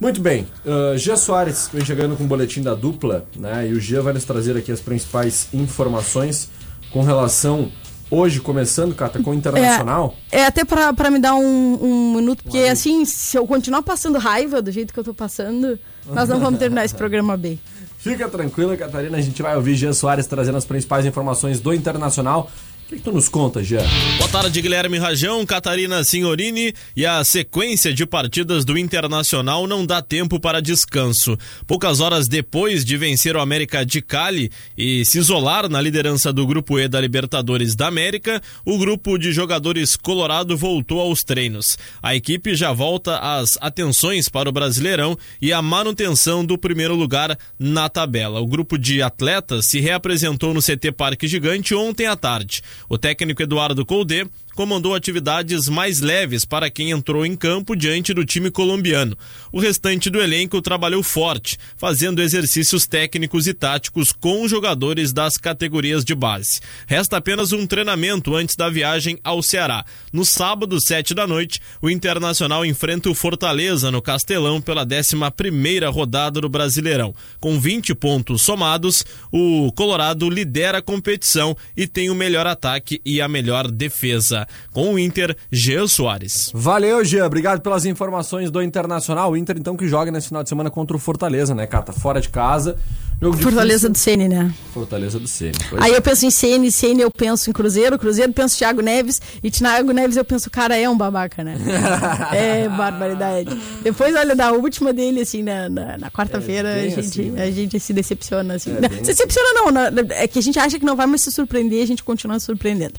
Muito 0.00 0.18
bem, 0.18 0.46
uh, 0.64 0.96
Gia 0.96 1.14
Soares 1.14 1.68
vem 1.70 1.84
chegando 1.84 2.16
com 2.16 2.24
o 2.24 2.26
boletim 2.26 2.62
da 2.62 2.74
dupla, 2.74 3.26
né? 3.36 3.68
E 3.68 3.74
o 3.74 3.80
Gia 3.80 4.00
vai 4.00 4.14
nos 4.14 4.24
trazer 4.24 4.56
aqui 4.56 4.72
as 4.72 4.80
principais 4.80 5.48
informações 5.52 6.48
com 6.90 7.02
relação 7.02 7.70
hoje 8.10 8.40
começando, 8.40 8.94
Cata, 8.94 9.22
com 9.22 9.30
o 9.30 9.34
Internacional. 9.34 10.14
É, 10.32 10.40
é 10.40 10.46
até 10.46 10.64
para 10.64 11.10
me 11.10 11.18
dar 11.18 11.34
um, 11.34 11.78
um 11.82 12.14
minuto, 12.14 12.42
porque 12.42 12.58
Uai. 12.58 12.70
assim, 12.70 13.04
se 13.04 13.36
eu 13.36 13.46
continuar 13.46 13.82
passando 13.82 14.18
raiva 14.18 14.62
do 14.62 14.72
jeito 14.72 14.92
que 14.92 14.98
eu 14.98 15.04
tô 15.04 15.12
passando, 15.12 15.78
nós 16.06 16.28
não 16.30 16.40
vamos 16.40 16.58
terminar 16.58 16.84
esse 16.84 16.94
programa 16.94 17.36
bem. 17.36 17.60
Fica 17.98 18.26
tranquila, 18.26 18.74
Catarina, 18.78 19.18
a 19.18 19.20
gente 19.20 19.42
vai 19.42 19.54
ouvir 19.54 19.74
Jean 19.74 19.92
Soares 19.92 20.26
trazendo 20.26 20.56
as 20.56 20.64
principais 20.64 21.04
informações 21.04 21.60
do 21.60 21.74
Internacional 21.74 22.50
que, 22.90 22.96
que 22.96 23.02
tu 23.02 23.12
nos 23.12 23.28
conta, 23.28 23.62
Jean? 23.62 23.84
Boa 24.18 24.28
tarde, 24.28 24.60
Guilherme 24.60 24.98
Rajão, 24.98 25.46
Catarina 25.46 26.02
Signorini 26.02 26.74
e 26.96 27.06
a 27.06 27.22
sequência 27.22 27.94
de 27.94 28.04
partidas 28.04 28.64
do 28.64 28.76
Internacional 28.76 29.66
não 29.66 29.86
dá 29.86 30.02
tempo 30.02 30.40
para 30.40 30.60
descanso. 30.60 31.38
Poucas 31.68 32.00
horas 32.00 32.26
depois 32.26 32.84
de 32.84 32.96
vencer 32.96 33.36
o 33.36 33.40
América 33.40 33.86
de 33.86 34.02
Cali 34.02 34.50
e 34.76 35.04
se 35.04 35.18
isolar 35.18 35.68
na 35.68 35.80
liderança 35.80 36.32
do 36.32 36.44
Grupo 36.44 36.80
E 36.80 36.88
da 36.88 37.00
Libertadores 37.00 37.76
da 37.76 37.86
América, 37.86 38.42
o 38.64 38.76
grupo 38.76 39.16
de 39.16 39.32
jogadores 39.32 39.96
colorado 39.96 40.56
voltou 40.56 41.00
aos 41.00 41.22
treinos. 41.22 41.78
A 42.02 42.16
equipe 42.16 42.56
já 42.56 42.72
volta 42.72 43.18
às 43.18 43.56
atenções 43.60 44.28
para 44.28 44.48
o 44.48 44.52
Brasileirão 44.52 45.16
e 45.40 45.52
a 45.52 45.62
manutenção 45.62 46.44
do 46.44 46.58
primeiro 46.58 46.96
lugar 46.96 47.38
na 47.58 47.88
tabela. 47.88 48.40
O 48.40 48.46
grupo 48.46 48.76
de 48.76 49.00
atletas 49.00 49.66
se 49.66 49.78
reapresentou 49.78 50.52
no 50.52 50.60
CT 50.60 50.90
Parque 50.92 51.28
Gigante 51.28 51.72
ontem 51.72 52.06
à 52.06 52.16
tarde. 52.16 52.62
O 52.88 52.98
técnico 52.98 53.42
Eduardo 53.42 53.84
Colde 53.84 54.26
comandou 54.54 54.94
atividades 54.94 55.68
mais 55.68 56.00
leves 56.00 56.44
para 56.44 56.70
quem 56.70 56.90
entrou 56.90 57.24
em 57.24 57.36
campo 57.36 57.74
diante 57.74 58.12
do 58.12 58.24
time 58.24 58.50
colombiano. 58.50 59.16
O 59.52 59.60
restante 59.60 60.10
do 60.10 60.20
elenco 60.20 60.60
trabalhou 60.60 61.02
forte, 61.02 61.58
fazendo 61.76 62.22
exercícios 62.22 62.86
técnicos 62.86 63.46
e 63.46 63.54
táticos 63.54 64.12
com 64.12 64.46
jogadores 64.46 65.12
das 65.12 65.36
categorias 65.36 66.04
de 66.04 66.14
base. 66.14 66.60
Resta 66.86 67.16
apenas 67.16 67.52
um 67.52 67.66
treinamento 67.66 68.34
antes 68.34 68.56
da 68.56 68.68
viagem 68.68 69.18
ao 69.22 69.42
Ceará. 69.42 69.84
No 70.12 70.24
sábado, 70.24 70.80
sete 70.80 71.14
da 71.14 71.26
noite, 71.26 71.60
o 71.80 71.88
Internacional 71.88 72.64
enfrenta 72.64 73.08
o 73.08 73.14
Fortaleza 73.14 73.90
no 73.90 74.02
Castelão 74.02 74.60
pela 74.60 74.82
11 74.82 75.16
primeira 75.36 75.88
rodada 75.88 76.40
do 76.40 76.48
Brasileirão. 76.48 77.14
Com 77.38 77.58
20 77.58 77.94
pontos 77.94 78.42
somados, 78.42 79.04
o 79.32 79.72
Colorado 79.72 80.28
lidera 80.28 80.78
a 80.78 80.82
competição 80.82 81.56
e 81.76 81.86
tem 81.86 82.10
o 82.10 82.14
melhor 82.14 82.46
ataque 82.46 83.00
e 83.04 83.20
a 83.20 83.28
melhor 83.28 83.70
defesa 83.70 84.39
com 84.72 84.94
o 84.94 84.98
Inter, 84.98 85.36
Jean 85.50 85.86
Soares. 85.86 86.50
Valeu, 86.54 87.04
Jean. 87.04 87.26
Obrigado 87.26 87.60
pelas 87.60 87.84
informações 87.84 88.50
do 88.50 88.62
Internacional. 88.62 89.32
O 89.32 89.36
Inter, 89.36 89.56
então, 89.58 89.76
que 89.76 89.88
joga 89.88 90.10
nesse 90.10 90.28
final 90.28 90.42
de 90.42 90.48
semana 90.48 90.70
contra 90.70 90.96
o 90.96 91.00
Fortaleza, 91.00 91.54
né, 91.54 91.66
Cata? 91.66 91.92
Fora 91.92 92.20
de 92.20 92.28
casa. 92.28 92.76
Jogo 93.22 93.36
Fortaleza 93.36 93.90
difícil. 93.90 93.90
do 93.90 93.98
Ceni, 93.98 94.28
né? 94.28 94.54
Fortaleza 94.72 95.18
do 95.18 95.28
Ceni. 95.28 95.52
Aí 95.78 95.92
é. 95.92 95.96
eu 95.96 96.00
penso 96.00 96.24
em 96.24 96.30
Ceni, 96.30 96.72
Ceni 96.72 97.02
eu 97.02 97.10
penso 97.10 97.50
em 97.50 97.52
Cruzeiro, 97.52 97.98
Cruzeiro 97.98 98.32
penso 98.32 98.54
em 98.54 98.58
Thiago 98.58 98.80
Neves 98.80 99.20
e 99.42 99.50
Thiago 99.50 99.92
Neves 99.92 100.16
eu 100.16 100.24
penso, 100.24 100.50
cara, 100.50 100.74
é 100.74 100.88
um 100.88 100.96
babaca, 100.96 101.44
né? 101.44 101.58
é 102.32 102.66
barbaridade. 102.68 103.54
Depois, 103.82 104.16
olha, 104.16 104.34
da 104.34 104.52
última 104.52 104.90
dele, 104.90 105.20
assim, 105.20 105.42
na, 105.42 105.68
na, 105.68 105.98
na 105.98 106.10
quarta-feira, 106.10 106.70
é 106.70 106.86
a, 106.86 106.88
gente, 106.88 107.00
assim, 107.00 107.30
né? 107.30 107.42
a 107.44 107.50
gente 107.50 107.78
se 107.78 107.92
decepciona, 107.92 108.54
assim. 108.54 108.72
É 108.72 108.88
se 108.88 109.02
decepciona 109.02 109.52
não, 109.52 109.70
na, 109.70 109.90
é 110.14 110.26
que 110.26 110.38
a 110.38 110.42
gente 110.42 110.58
acha 110.58 110.78
que 110.78 110.84
não 110.86 110.96
vai 110.96 111.06
mais 111.06 111.20
se 111.20 111.30
surpreender, 111.30 111.82
a 111.82 111.86
gente 111.86 112.02
continua 112.02 112.40
se 112.40 112.46
surpreendendo. 112.46 112.94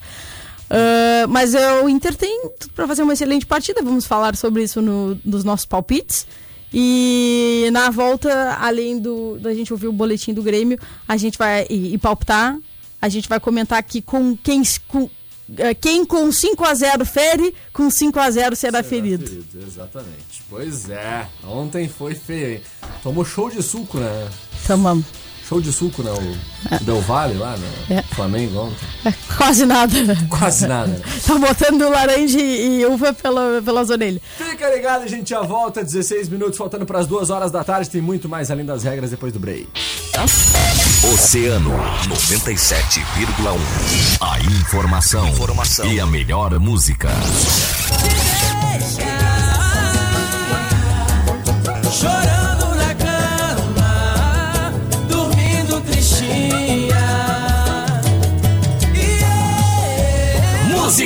Uh, 0.71 1.27
mas 1.27 1.53
o 1.83 1.89
Inter 1.89 2.15
tem 2.15 2.49
para 2.73 2.87
fazer 2.87 3.03
uma 3.03 3.11
excelente 3.11 3.45
partida. 3.45 3.81
Vamos 3.81 4.05
falar 4.05 4.37
sobre 4.37 4.63
isso 4.63 4.81
no, 4.81 5.19
nos 5.25 5.43
nossos 5.43 5.65
palpites. 5.65 6.25
E 6.73 7.67
na 7.73 7.89
volta, 7.89 8.55
além 8.57 8.97
do 8.97 9.37
da 9.37 9.53
gente 9.53 9.73
ouvir 9.73 9.87
o 9.87 9.91
boletim 9.91 10.33
do 10.33 10.41
Grêmio, 10.41 10.79
a 11.05 11.17
gente 11.17 11.37
vai 11.37 11.67
e, 11.69 11.93
e 11.93 11.97
palpitar. 11.97 12.57
A 13.01 13.09
gente 13.09 13.27
vai 13.27 13.39
comentar 13.39 13.77
aqui 13.77 14.01
com 14.01 14.37
quem 14.37 14.61
com, 14.87 15.03
uh, 15.03 15.11
quem 15.81 16.05
com 16.05 16.31
5 16.31 16.63
a 16.63 16.73
0 16.73 17.05
fere, 17.05 17.53
com 17.73 17.89
5 17.89 18.17
a 18.17 18.31
0 18.31 18.55
será, 18.55 18.77
será 18.77 18.83
ferido. 18.83 19.27
ferido. 19.27 19.67
Exatamente. 19.67 20.43
Pois 20.49 20.89
é. 20.89 21.27
Ontem 21.43 21.89
foi 21.89 22.15
feio, 22.15 22.53
hein? 22.53 22.61
Tomou 23.03 23.25
show 23.25 23.49
de 23.49 23.61
suco, 23.61 23.99
né? 23.99 24.29
Tomamos. 24.65 25.20
Show 25.51 25.59
de 25.59 25.73
suco, 25.73 26.01
né? 26.01 26.11
O 26.11 26.73
é. 26.73 26.79
Del 26.79 27.01
Valle 27.01 27.33
lá 27.33 27.57
no 27.57 27.93
é. 27.93 28.01
Flamengo 28.03 28.57
ontem. 28.57 28.87
É, 29.03 29.13
quase 29.35 29.65
nada. 29.65 29.93
Quase 30.29 30.65
nada. 30.65 31.01
tá 31.27 31.35
botando 31.35 31.89
laranja 31.89 32.39
e 32.39 32.85
uva 32.85 33.11
pela, 33.11 33.61
pelas 33.61 33.89
orelhas. 33.89 34.21
Fica 34.37 34.73
ligado, 34.73 35.03
a 35.03 35.07
gente 35.07 35.31
já 35.31 35.41
volta. 35.41 35.83
16 35.83 36.29
minutos 36.29 36.57
faltando 36.57 36.85
para 36.85 36.99
as 36.99 37.07
2 37.07 37.29
horas 37.29 37.51
da 37.51 37.65
tarde. 37.65 37.89
Tem 37.89 37.99
muito 37.99 38.29
mais 38.29 38.49
além 38.49 38.65
das 38.65 38.83
regras 38.83 39.11
depois 39.11 39.33
do 39.33 39.41
break. 39.41 39.67
Oceano 41.13 41.71
97,1. 42.07 43.57
A 44.21 44.39
informação, 44.39 45.27
informação 45.27 45.85
e 45.85 45.99
a 45.99 46.05
melhor 46.05 46.57
música. 46.61 47.09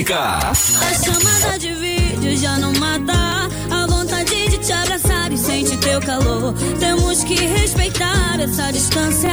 Música. 0.05 0.39
A 0.39 0.53
chamada 0.53 1.57
de 1.57 1.73
vídeo 1.73 2.37
já 2.37 2.57
não 2.57 2.71
mata. 2.73 3.49
A 3.71 3.87
vontade 3.87 4.49
de 4.49 4.57
te 4.59 4.71
abraçar 4.71 5.31
e 5.31 5.37
sentir 5.37 5.77
teu 5.77 5.99
calor. 5.99 6.53
Temos 6.79 7.23
que 7.23 7.35
respeitar 7.35 8.39
essa 8.39 8.71
distância. 8.71 9.31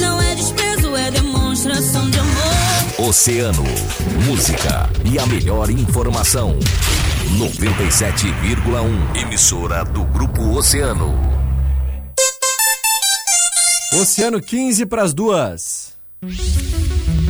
Não 0.00 0.22
é 0.22 0.34
desprezo, 0.36 0.96
é 0.96 1.10
demonstração 1.10 2.08
de 2.10 2.18
amor. 2.18 3.08
Oceano, 3.08 3.64
música 4.24 4.88
e 5.04 5.18
a 5.18 5.26
melhor 5.26 5.68
informação. 5.70 6.58
97,1 7.36 9.20
emissora 9.20 9.84
do 9.84 10.04
Grupo 10.04 10.56
Oceano. 10.56 11.12
Oceano 14.00 14.40
15 14.40 14.86
para 14.86 15.02
as 15.02 15.12
duas. 15.12 15.92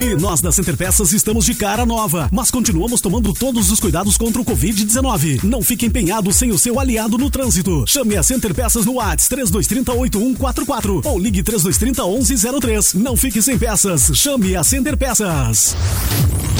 E 0.00 0.16
nós 0.16 0.40
da 0.40 0.50
Center 0.50 0.74
Peças 0.78 1.12
estamos 1.12 1.44
de 1.44 1.54
cara 1.54 1.84
nova, 1.84 2.26
mas 2.32 2.50
continuamos 2.50 3.02
tomando 3.02 3.34
todos 3.34 3.70
os 3.70 3.78
cuidados 3.78 4.16
contra 4.16 4.40
o 4.40 4.44
Covid-19. 4.46 5.44
Não 5.44 5.60
fique 5.60 5.84
empenhado 5.84 6.32
sem 6.32 6.50
o 6.50 6.58
seu 6.58 6.80
aliado 6.80 7.18
no 7.18 7.30
trânsito. 7.30 7.84
Chame 7.86 8.16
a 8.16 8.22
Center 8.22 8.54
Peças 8.54 8.86
no 8.86 8.94
WhatsApp 8.94 9.28
3230 9.28 9.92
8144 9.92 11.02
ou 11.04 11.18
ligue 11.18 11.42
3230 11.42 12.02
1103. 12.02 12.94
Não 12.94 13.14
fique 13.14 13.42
sem 13.42 13.58
peças. 13.58 14.10
Chame 14.14 14.56
a 14.56 14.64
Center 14.64 14.96
Peças. 14.96 15.76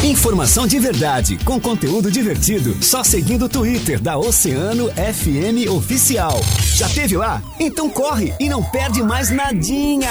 Informação 0.04 0.66
de 0.66 0.78
verdade, 0.78 1.38
com 1.42 1.58
conteúdo 1.58 2.10
divertido, 2.10 2.76
só 2.82 3.02
seguindo 3.02 3.46
o 3.46 3.48
Twitter 3.48 3.98
da 4.00 4.18
Oceano 4.18 4.90
FM 4.90 5.70
Oficial. 5.70 6.38
Já 6.74 6.90
teve 6.90 7.16
lá? 7.16 7.42
Então 7.58 7.88
corre 7.88 8.34
e 8.38 8.50
não 8.50 8.62
perde 8.62 9.02
mais 9.02 9.30
nadinha. 9.30 10.10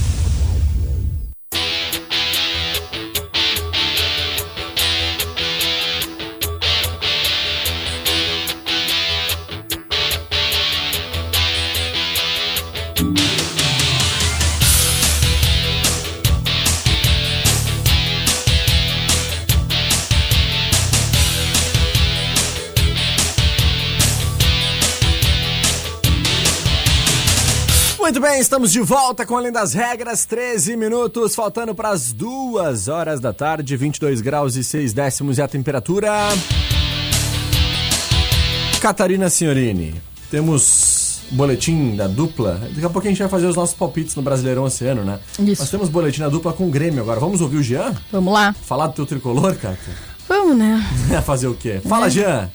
Muito 28.11 28.27
bem, 28.27 28.41
estamos 28.41 28.73
de 28.73 28.81
volta 28.81 29.25
com 29.25 29.37
Além 29.37 29.53
das 29.53 29.73
Regras, 29.73 30.25
13 30.25 30.75
minutos, 30.75 31.33
faltando 31.33 31.73
para 31.73 31.91
as 31.91 32.11
duas 32.11 32.89
horas 32.89 33.21
da 33.21 33.31
tarde, 33.31 33.77
22 33.77 34.19
graus 34.19 34.57
e 34.57 34.65
6 34.65 34.91
décimos 34.91 35.37
e 35.37 35.41
a 35.41 35.47
temperatura. 35.47 36.11
Catarina 38.81 39.29
Signorini, 39.29 39.95
temos 40.29 41.21
boletim 41.31 41.95
da 41.95 42.05
dupla. 42.05 42.59
Daqui 42.61 42.85
a 42.85 42.89
pouco 42.89 43.07
a 43.07 43.09
gente 43.09 43.19
vai 43.19 43.29
fazer 43.29 43.45
os 43.45 43.55
nossos 43.55 43.75
palpites 43.75 44.13
no 44.13 44.21
Brasileirão 44.21 44.65
Oceano, 44.65 45.05
né? 45.05 45.17
Isso. 45.39 45.61
Nós 45.61 45.71
temos 45.71 45.87
boletim 45.87 46.19
da 46.19 46.27
dupla 46.27 46.51
com 46.51 46.67
o 46.67 46.69
Grêmio 46.69 46.99
agora. 46.99 47.17
Vamos 47.17 47.39
ouvir 47.39 47.59
o 47.59 47.63
Jean? 47.63 47.95
Vamos 48.11 48.33
lá. 48.33 48.51
Falar 48.51 48.87
do 48.87 48.93
teu 48.93 49.05
tricolor, 49.05 49.55
Cata? 49.55 49.77
Vamos, 50.27 50.57
né? 50.57 50.85
fazer 51.25 51.47
o 51.47 51.53
quê? 51.53 51.79
Fala, 51.87 52.09
Jean! 52.09 52.51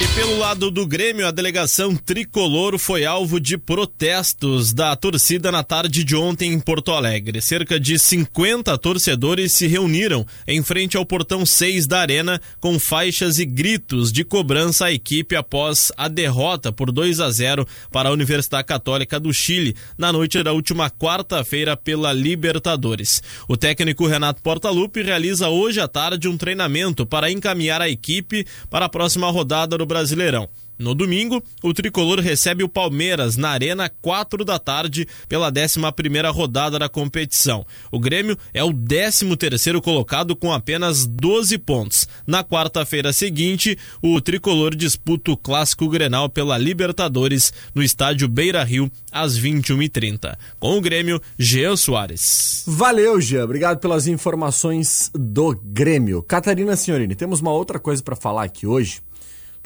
E 0.00 0.06
pelo 0.14 0.38
lado 0.38 0.70
do 0.70 0.86
Grêmio, 0.86 1.26
a 1.26 1.32
delegação 1.32 1.96
tricolor 1.96 2.78
foi 2.78 3.04
alvo 3.04 3.40
de 3.40 3.58
protestos 3.58 4.72
da 4.72 4.94
torcida 4.94 5.50
na 5.50 5.64
tarde 5.64 6.04
de 6.04 6.14
ontem 6.14 6.52
em 6.52 6.60
Porto 6.60 6.92
Alegre. 6.92 7.40
Cerca 7.40 7.80
de 7.80 7.98
50 7.98 8.78
torcedores 8.78 9.50
se 9.54 9.66
reuniram 9.66 10.24
em 10.46 10.62
frente 10.62 10.96
ao 10.96 11.04
portão 11.04 11.44
6 11.44 11.88
da 11.88 11.98
Arena 11.98 12.40
com 12.60 12.78
faixas 12.78 13.40
e 13.40 13.44
gritos 13.44 14.12
de 14.12 14.22
cobrança 14.22 14.84
à 14.86 14.92
equipe 14.92 15.34
após 15.34 15.90
a 15.96 16.06
derrota 16.06 16.70
por 16.70 16.92
2 16.92 17.18
a 17.18 17.28
0 17.28 17.66
para 17.90 18.08
a 18.08 18.12
Universidade 18.12 18.68
Católica 18.68 19.18
do 19.18 19.34
Chile 19.34 19.74
na 19.98 20.12
noite 20.12 20.40
da 20.44 20.52
última 20.52 20.88
quarta-feira 20.88 21.76
pela 21.76 22.12
Libertadores. 22.12 23.20
O 23.48 23.56
técnico 23.56 24.06
Renato 24.06 24.42
Portaluppi 24.42 25.02
realiza 25.02 25.48
hoje 25.48 25.80
à 25.80 25.88
tarde 25.88 26.28
um 26.28 26.38
treinamento 26.38 27.04
para 27.04 27.32
encaminhar 27.32 27.82
a 27.82 27.88
equipe 27.88 28.46
para 28.70 28.84
a 28.84 28.88
próxima 28.88 29.28
rodada 29.28 29.76
do 29.76 29.87
Brasileirão. 29.88 30.48
No 30.78 30.94
domingo, 30.94 31.42
o 31.60 31.74
tricolor 31.74 32.20
recebe 32.20 32.62
o 32.62 32.68
Palmeiras 32.68 33.36
na 33.36 33.48
Arena 33.48 33.90
4 34.00 34.44
da 34.44 34.60
tarde 34.60 35.08
pela 35.28 35.50
11ª 35.50 36.32
rodada 36.32 36.78
da 36.78 36.88
competição. 36.88 37.66
O 37.90 37.98
Grêmio 37.98 38.38
é 38.54 38.62
o 38.62 38.72
13º 38.72 39.80
colocado 39.80 40.36
com 40.36 40.52
apenas 40.52 41.04
12 41.04 41.58
pontos. 41.58 42.06
Na 42.24 42.44
quarta-feira 42.44 43.12
seguinte, 43.12 43.76
o 44.00 44.20
tricolor 44.20 44.76
disputa 44.76 45.32
o 45.32 45.36
clássico 45.36 45.88
Grenal 45.88 46.28
pela 46.28 46.56
Libertadores 46.56 47.52
no 47.74 47.82
estádio 47.82 48.28
Beira-Rio 48.28 48.88
às 49.10 49.36
21h30. 49.36 50.36
Com 50.60 50.78
o 50.78 50.80
Grêmio, 50.80 51.20
Jean 51.36 51.74
Soares. 51.74 52.62
Valeu, 52.68 53.20
Jean. 53.20 53.42
Obrigado 53.42 53.80
pelas 53.80 54.06
informações 54.06 55.10
do 55.12 55.56
Grêmio. 55.56 56.22
Catarina 56.22 56.76
Signorini, 56.76 57.16
temos 57.16 57.40
uma 57.40 57.50
outra 57.50 57.80
coisa 57.80 58.00
para 58.00 58.14
falar 58.14 58.44
aqui 58.44 58.64
hoje, 58.64 59.00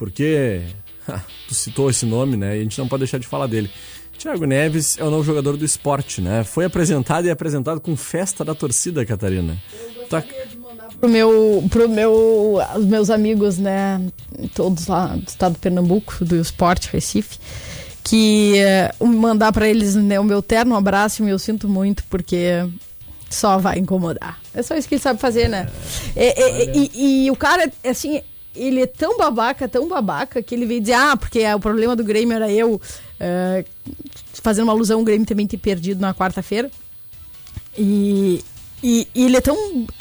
porque 0.03 0.63
tu 1.47 1.55
citou 1.55 1.89
esse 1.89 2.05
nome, 2.05 2.37
né? 2.37 2.57
E 2.57 2.61
a 2.61 2.63
gente 2.65 2.77
não 2.77 2.89
pode 2.89 3.03
deixar 3.03 3.19
de 3.19 3.27
falar 3.29 3.47
dele. 3.47 3.71
Thiago 4.19 4.45
Neves 4.45 4.99
é 4.99 5.05
o 5.05 5.11
novo 5.11 5.23
jogador 5.23 5.57
do 5.57 5.65
esporte, 5.65 6.21
né? 6.21 6.43
Foi 6.43 6.65
apresentado 6.65 7.29
e 7.29 7.31
apresentado 7.31 7.81
com 7.81 7.97
festa 7.97 8.45
da 8.45 8.53
torcida, 8.53 9.07
Catarina. 9.07 9.57
Tá... 10.11 10.25
Pro 10.99 11.09
meu, 11.09 11.65
pro 11.71 11.89
meu, 11.89 12.59
os 12.77 12.85
meus 12.85 13.11
amigos, 13.11 13.59
né, 13.59 14.01
todos 14.55 14.89
lá 14.89 15.15
do 15.15 15.29
estado 15.29 15.53
do 15.53 15.59
Pernambuco, 15.61 16.25
do 16.25 16.37
esporte, 16.37 16.89
Recife, 16.93 17.39
que 18.03 18.59
eh, 18.59 18.93
mandar 19.01 19.53
pra 19.53 19.69
eles 19.69 19.95
né, 19.95 20.19
o 20.19 20.25
meu 20.25 20.43
terno 20.43 20.77
abraço 20.77 21.25
e 21.25 21.31
eu 21.31 21.39
sinto 21.39 21.69
muito, 21.69 22.05
porque 22.11 22.69
só 23.31 23.59
vai 23.59 23.79
incomodar. 23.79 24.41
É 24.55 24.63
só 24.63 24.77
isso 24.77 24.89
que 24.89 24.95
ele 24.97 25.03
sabe 25.03 25.21
fazer, 25.21 25.49
né? 25.49 25.69
É, 26.15 26.41
é, 26.41 26.63
é, 26.63 26.77
e, 26.77 27.25
e 27.25 27.31
o 27.31 27.37
cara, 27.37 27.71
assim, 27.85 28.21
ele 28.55 28.83
é 28.83 28.87
tão 28.87 29.17
babaca, 29.17 29.69
tão 29.69 29.89
babaca, 29.89 30.43
que 30.43 30.55
ele 30.55 30.67
veio 30.67 30.81
dizer, 30.81 30.95
ah, 30.95 31.17
porque 31.17 31.45
o 31.55 31.61
problema 31.61 31.97
do 31.97 32.05
Grêmio 32.05 32.35
era 32.35 32.51
eu, 32.51 32.81
eh, 33.19 33.65
fazendo 34.35 34.65
uma 34.65 34.73
alusão, 34.73 35.01
o 35.01 35.05
Grêmio 35.05 35.27
também 35.27 35.47
ter 35.47 35.59
perdido 35.59 36.01
na 36.01 36.15
quarta-feira. 36.15 36.71
E, 37.77 38.45
e, 38.83 39.09
e 39.15 39.25
ele 39.25 39.37
é 39.37 39.41
tão, 39.41 39.57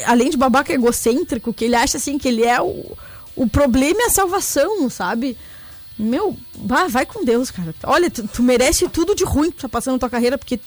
além 0.05 0.29
de 0.29 0.37
babaca, 0.37 0.73
egocêntrico, 0.73 1.53
que 1.53 1.65
ele 1.65 1.75
acha 1.75 1.97
assim 1.97 2.17
que 2.17 2.27
ele 2.27 2.43
é 2.43 2.61
o, 2.61 2.97
o 3.35 3.47
problema 3.47 4.01
e 4.01 4.05
a 4.05 4.09
salvação, 4.09 4.89
sabe? 4.89 5.37
Meu, 5.97 6.35
bah, 6.57 6.87
vai 6.87 7.05
com 7.05 7.23
Deus, 7.23 7.51
cara. 7.51 7.73
Olha, 7.83 8.09
tu, 8.09 8.27
tu 8.27 8.43
merece 8.43 8.89
tudo 8.89 9.15
de 9.15 9.23
ruim 9.23 9.51
que 9.51 9.61
tá 9.61 9.69
passando 9.69 9.93
na 9.93 9.99
tua 9.99 10.09
carreira, 10.09 10.37
porque. 10.37 10.59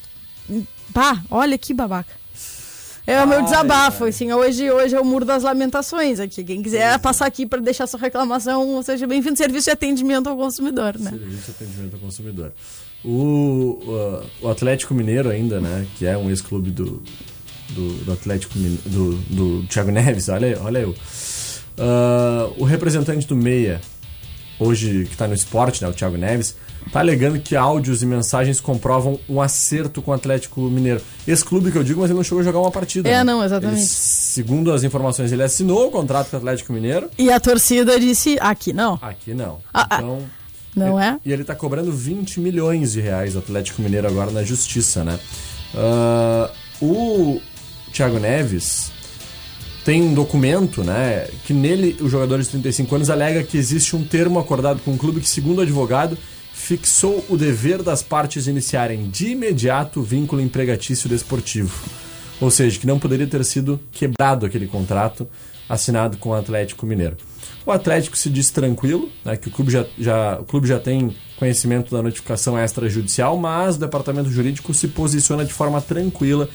Bah, 0.90 1.20
olha 1.30 1.58
que 1.58 1.74
babaca. 1.74 2.23
É 3.06 3.22
o 3.22 3.28
meu 3.28 3.42
desabafo, 3.42 4.04
assim. 4.04 4.32
Hoje, 4.32 4.70
hoje 4.70 4.94
é 4.94 5.00
o 5.00 5.04
muro 5.04 5.24
das 5.24 5.42
lamentações 5.42 6.18
aqui. 6.18 6.42
Quem 6.42 6.62
quiser 6.62 6.98
passar 6.98 7.26
aqui 7.26 7.44
para 7.44 7.60
deixar 7.60 7.86
sua 7.86 8.00
reclamação, 8.00 8.82
seja 8.82 9.06
bem-vindo. 9.06 9.36
Serviço 9.36 9.64
de 9.66 9.70
atendimento 9.72 10.28
ao 10.28 10.36
consumidor, 10.36 10.98
né? 10.98 11.10
Serviço 11.10 11.44
de 11.44 11.50
atendimento 11.50 11.94
ao 11.94 12.00
consumidor. 12.00 12.52
O, 13.04 13.10
o, 13.10 14.46
o 14.46 14.48
Atlético 14.48 14.94
Mineiro 14.94 15.28
ainda, 15.28 15.60
né? 15.60 15.86
Que 15.98 16.06
é 16.06 16.16
um 16.16 16.30
ex-clube 16.30 16.70
do, 16.70 17.02
do, 17.70 18.04
do 18.04 18.12
Atlético 18.12 18.58
do, 18.58 19.16
do 19.16 19.66
Thiago 19.66 19.90
Neves, 19.90 20.30
olha, 20.30 20.58
olha 20.62 20.78
eu. 20.78 20.94
Ah, 21.76 22.50
o 22.56 22.64
representante 22.64 23.26
do 23.26 23.36
Meia, 23.36 23.80
hoje 24.58 25.06
que 25.10 25.16
tá 25.16 25.26
no 25.28 25.34
esporte, 25.34 25.82
né? 25.82 25.88
O 25.88 25.92
Thiago 25.92 26.16
Neves, 26.16 26.56
tá 26.92 27.00
alegando 27.00 27.38
que 27.38 27.56
áudios 27.56 28.02
e 28.02 28.06
mensagens 28.06 28.60
comprovam 28.60 29.18
um 29.28 29.40
acerto 29.40 30.00
com 30.00 30.10
o 30.10 30.14
Atlético 30.14 30.60
Mineiro. 30.62 31.00
Esse 31.26 31.44
clube 31.44 31.72
que 31.72 31.78
eu 31.78 31.84
digo, 31.84 32.00
mas 32.00 32.10
ele 32.10 32.16
não 32.16 32.24
chegou 32.24 32.40
a 32.40 32.44
jogar 32.44 32.60
uma 32.60 32.70
partida. 32.70 33.08
É, 33.08 33.18
né? 33.18 33.24
não, 33.24 33.44
exatamente. 33.44 33.80
Ele, 33.80 33.86
segundo 33.86 34.72
as 34.72 34.84
informações, 34.84 35.32
ele 35.32 35.42
assinou 35.42 35.88
o 35.88 35.90
contrato 35.90 36.30
com 36.30 36.36
o 36.36 36.38
Atlético 36.38 36.72
Mineiro. 36.72 37.10
E 37.18 37.30
a 37.30 37.40
torcida 37.40 37.98
disse, 37.98 38.36
aqui 38.40 38.72
não. 38.72 38.98
Aqui 39.02 39.34
não. 39.34 39.58
Ah, 39.72 39.86
ah. 39.90 39.96
então. 39.96 40.18
Não 40.76 41.00
é? 41.00 41.20
E 41.24 41.32
ele 41.32 41.44
tá 41.44 41.54
cobrando 41.54 41.92
20 41.92 42.40
milhões 42.40 42.92
de 42.92 43.00
reais 43.00 43.36
o 43.36 43.38
Atlético 43.38 43.80
Mineiro 43.80 44.08
agora 44.08 44.32
na 44.32 44.42
justiça, 44.42 45.04
né? 45.04 45.18
Ah, 45.74 46.50
o 46.80 47.40
Thiago 47.92 48.18
Neves 48.18 48.92
tem 49.84 50.02
um 50.02 50.14
documento, 50.14 50.82
né? 50.82 51.28
Que 51.44 51.52
nele 51.52 51.96
o 52.00 52.08
jogador 52.08 52.40
de 52.40 52.48
35 52.48 52.94
anos 52.94 53.10
alega 53.10 53.42
que 53.42 53.56
existe 53.56 53.94
um 53.94 54.02
termo 54.02 54.38
acordado 54.38 54.80
com 54.84 54.92
o 54.92 54.98
clube 54.98 55.20
que, 55.20 55.28
segundo 55.28 55.58
o 55.58 55.62
advogado, 55.62 56.18
fixou 56.54 57.22
o 57.28 57.36
dever 57.36 57.82
das 57.82 58.02
partes 58.02 58.46
iniciarem 58.46 59.10
de 59.10 59.32
imediato 59.32 60.00
o 60.00 60.02
vínculo 60.02 60.40
empregatício 60.40 61.08
desportivo. 61.08 61.74
Ou 62.40 62.50
seja, 62.50 62.78
que 62.78 62.86
não 62.86 62.98
poderia 62.98 63.26
ter 63.26 63.44
sido 63.44 63.78
quebrado 63.92 64.46
aquele 64.46 64.66
contrato 64.66 65.28
assinado 65.68 66.16
com 66.16 66.30
o 66.30 66.34
Atlético 66.34 66.86
Mineiro. 66.86 67.16
O 67.66 67.72
Atlético 67.72 68.16
se 68.16 68.30
diz 68.30 68.50
tranquilo, 68.50 69.10
né, 69.24 69.36
que 69.36 69.48
o 69.48 69.50
clube 69.50 69.72
já, 69.72 69.84
já, 69.98 70.38
o 70.40 70.44
clube 70.44 70.68
já 70.68 70.78
tem 70.78 71.14
conhecimento 71.38 71.94
da 71.94 72.02
notificação 72.02 72.58
extrajudicial, 72.58 73.36
mas 73.36 73.76
o 73.76 73.80
departamento 73.80 74.30
jurídico 74.30 74.72
se 74.72 74.88
posiciona 74.88 75.44
de 75.44 75.52
forma 75.52 75.80
tranquila 75.80 76.48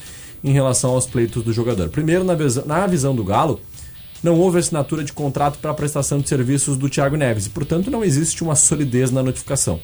em 0.44 0.52
relação 0.54 0.92
aos 0.92 1.06
pleitos 1.06 1.44
do 1.44 1.52
jogador. 1.52 1.90
Primeiro, 1.90 2.24
na 2.24 2.36
na 2.66 2.88
visão 2.88 3.14
do 3.14 3.24
Galo, 3.24 3.60
não 4.22 4.36
houve 4.36 4.60
assinatura 4.60 5.04
de 5.04 5.14
contrato 5.14 5.60
para 5.60 5.72
a 5.72 5.74
prestação 5.74 6.20
de 6.20 6.28
serviços 6.28 6.78
do 6.78 6.90
Thiago 6.90 7.16
Neves 7.16 7.46
e, 7.46 7.50
portanto, 7.50 7.90
não 7.90 8.04
existe 8.04 8.44
uma 8.44 8.56
solidez 8.56 9.12
na 9.12 9.24
notificação. 9.24 9.80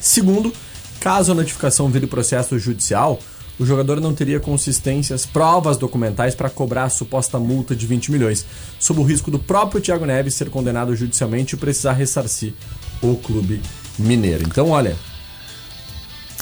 Segundo, 0.00 0.52
caso 1.00 1.32
a 1.32 1.34
notificação 1.34 1.88
vire 1.88 2.06
processo 2.06 2.58
judicial, 2.58 3.18
o 3.58 3.66
jogador 3.66 4.00
não 4.00 4.14
teria 4.14 4.40
consistências, 4.40 5.26
provas 5.26 5.76
documentais 5.76 6.34
para 6.34 6.50
cobrar 6.50 6.84
a 6.84 6.88
suposta 6.88 7.38
multa 7.38 7.76
de 7.76 7.86
20 7.86 8.10
milhões, 8.10 8.44
sob 8.78 9.00
o 9.00 9.04
risco 9.04 9.30
do 9.30 9.38
próprio 9.38 9.80
Thiago 9.80 10.06
Neves 10.06 10.34
ser 10.34 10.50
condenado 10.50 10.94
judicialmente 10.96 11.54
e 11.54 11.58
precisar 11.58 11.92
ressarcir 11.92 12.54
o 13.02 13.16
clube 13.16 13.60
mineiro. 13.98 14.44
Então, 14.46 14.70
olha. 14.70 14.96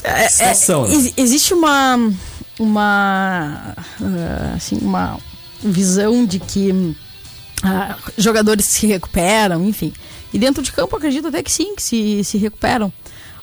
É, 0.02 0.24
é, 0.24 0.48
né? 0.48 1.12
Existe 1.16 1.52
uma. 1.52 2.12
Uma. 2.58 3.74
Uh, 4.00 4.56
assim, 4.56 4.78
uma 4.78 5.18
visão 5.62 6.24
de 6.24 6.38
que 6.38 6.70
uh, 6.70 8.12
jogadores 8.16 8.66
se 8.66 8.86
recuperam, 8.86 9.64
enfim. 9.64 9.92
E 10.32 10.38
dentro 10.38 10.62
de 10.62 10.72
campo, 10.72 10.96
acredito 10.96 11.28
até 11.28 11.42
que 11.42 11.50
sim, 11.50 11.74
que 11.74 11.82
se, 11.82 12.24
se 12.24 12.38
recuperam. 12.38 12.92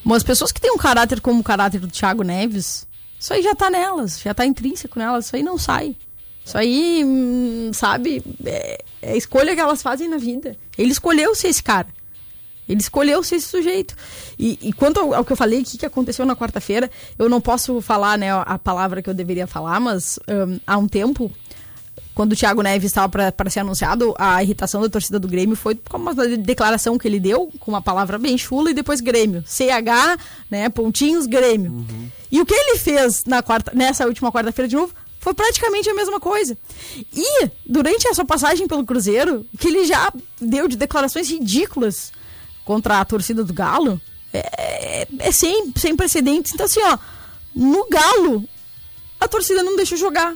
Mas 0.04 0.24
pessoas 0.24 0.52
que 0.52 0.62
têm 0.62 0.72
um 0.72 0.78
caráter 0.78 1.20
como 1.20 1.42
o 1.42 1.44
caráter 1.44 1.82
do 1.82 1.88
Thiago 1.88 2.24
Neves, 2.24 2.88
isso 3.20 3.34
aí 3.34 3.42
já 3.42 3.54
tá 3.54 3.70
nelas, 3.70 4.22
já 4.22 4.34
tá 4.34 4.46
intrínseco 4.46 4.98
nelas, 4.98 5.26
isso 5.26 5.36
aí 5.36 5.44
não 5.44 5.58
sai. 5.58 5.96
Isso 6.46 6.58
aí, 6.58 7.04
hum, 7.04 7.72
sabe, 7.74 8.24
é, 8.46 8.82
é 9.02 9.12
a 9.12 9.18
escolha 9.18 9.54
que 9.54 9.60
elas 9.60 9.82
fazem 9.82 10.08
na 10.08 10.18
vida. 10.18 10.56
Ele 10.78 10.92
escolheu 10.92 11.36
ser 11.36 11.50
esse 11.50 11.62
cara. 11.62 11.88
Ele 12.70 12.80
escolheu 12.80 13.22
ser 13.24 13.36
esse 13.36 13.48
sujeito. 13.48 13.96
E, 14.40 14.58
e 14.62 14.72
quanto 14.72 15.00
ao, 15.00 15.14
ao, 15.14 15.26
que 15.26 15.32
eu 15.34 15.38
falei, 15.38 15.62
o 15.62 15.66
que, 15.66 15.78
que 15.78 15.86
aconteceu 15.86 16.26
na 16.26 16.36
quarta-feira, 16.36 16.90
eu 17.20 17.28
não 17.28 17.42
posso 17.42 17.82
falar 17.82 18.18
né, 18.18 18.32
a 18.32 18.58
palavra 18.58 19.02
que 19.02 19.10
eu 19.10 19.14
deveria 19.14 19.48
falar, 19.48 19.80
mas 19.80 20.20
um, 20.28 20.60
há 20.66 20.78
um 20.78 20.88
tempo, 20.88 21.30
quando 22.18 22.32
o 22.32 22.36
Thiago 22.36 22.64
Neves 22.64 22.90
estava 22.90 23.32
para 23.32 23.48
ser 23.48 23.60
anunciado, 23.60 24.16
a 24.18 24.42
irritação 24.42 24.82
da 24.82 24.90
torcida 24.90 25.20
do 25.20 25.28
Grêmio 25.28 25.56
foi 25.56 25.76
com 25.76 25.98
uma 25.98 26.16
declaração 26.16 26.98
que 26.98 27.08
ele 27.08 27.20
deu, 27.20 27.52
com 27.60 27.70
uma 27.70 27.80
palavra 27.80 28.18
bem 28.18 28.36
chula, 28.36 28.72
e 28.72 28.74
depois 28.74 29.02
Grêmio. 29.02 29.44
CH, 29.46 30.20
né, 30.50 30.68
pontinhos, 30.68 31.28
Grêmio. 31.28 31.70
Uhum. 31.70 32.10
E 32.32 32.42
o 32.42 32.46
que 32.46 32.56
ele 32.56 32.80
fez 32.80 33.24
na 33.24 33.44
quarta, 33.44 33.72
nessa 33.76 34.08
última 34.08 34.32
quarta-feira 34.32 34.68
de 34.68 34.76
novo 34.76 34.96
foi 35.20 35.36
praticamente 35.36 35.92
a 35.92 35.94
mesma 35.94 36.20
coisa. 36.20 36.58
E, 37.16 37.52
durante 37.64 38.08
a 38.08 38.16
sua 38.16 38.26
passagem 38.26 38.68
pelo 38.68 38.84
Cruzeiro, 38.84 39.46
que 39.60 39.68
ele 39.68 39.86
já 39.86 40.12
deu 40.42 40.68
de 40.68 40.76
declarações 40.76 41.30
ridículas 41.30 42.12
contra 42.66 43.00
a 43.00 43.06
torcida 43.06 43.44
do 43.44 43.54
Galo 43.54 44.02
é, 44.34 44.40
é, 45.04 45.08
é 45.20 45.32
sem, 45.32 45.72
sem 45.76 45.96
precedentes. 45.96 46.52
Então, 46.52 46.66
assim, 46.66 46.82
ó, 46.82 46.98
no 47.56 47.88
Galo, 47.88 48.44
a 49.20 49.28
torcida 49.28 49.62
não 49.62 49.76
deixou 49.76 50.00
jogar. 50.00 50.34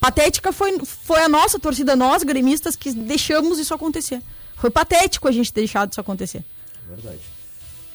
Patética 0.00 0.52
foi, 0.52 0.78
foi 0.84 1.22
a 1.22 1.28
nossa 1.28 1.58
torcida, 1.58 1.96
nós, 1.96 2.22
gremistas, 2.22 2.76
que 2.76 2.92
deixamos 2.92 3.58
isso 3.58 3.74
acontecer. 3.74 4.22
Foi 4.56 4.70
patético 4.70 5.28
a 5.28 5.32
gente 5.32 5.52
ter 5.52 5.62
deixado 5.62 5.90
isso 5.90 6.00
acontecer. 6.00 6.44
Verdade. 6.88 7.20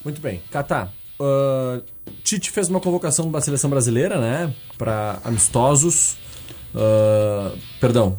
Muito 0.04 0.20
bem. 0.20 0.42
Catá, 0.50 0.90
uh, 1.18 1.82
Tite 2.22 2.50
fez 2.50 2.68
uma 2.68 2.80
convocação 2.80 3.30
para 3.30 3.38
a 3.38 3.42
seleção 3.42 3.70
brasileira, 3.70 4.20
né? 4.20 4.54
Para 4.76 5.18
amistosos. 5.24 6.16
Uh, 6.74 7.56
perdão, 7.80 8.18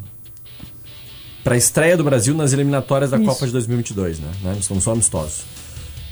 para 1.46 1.54
a 1.54 1.58
estreia 1.58 1.96
do 1.96 2.02
Brasil 2.02 2.34
nas 2.34 2.52
eliminatórias 2.52 3.10
da 3.10 3.18
Isso. 3.18 3.26
Copa 3.26 3.46
de 3.46 3.52
2022, 3.52 4.18
né? 4.18 4.28
né? 4.42 4.56
Estamos 4.58 4.82
só 4.82 4.90
amistosos. 4.90 5.44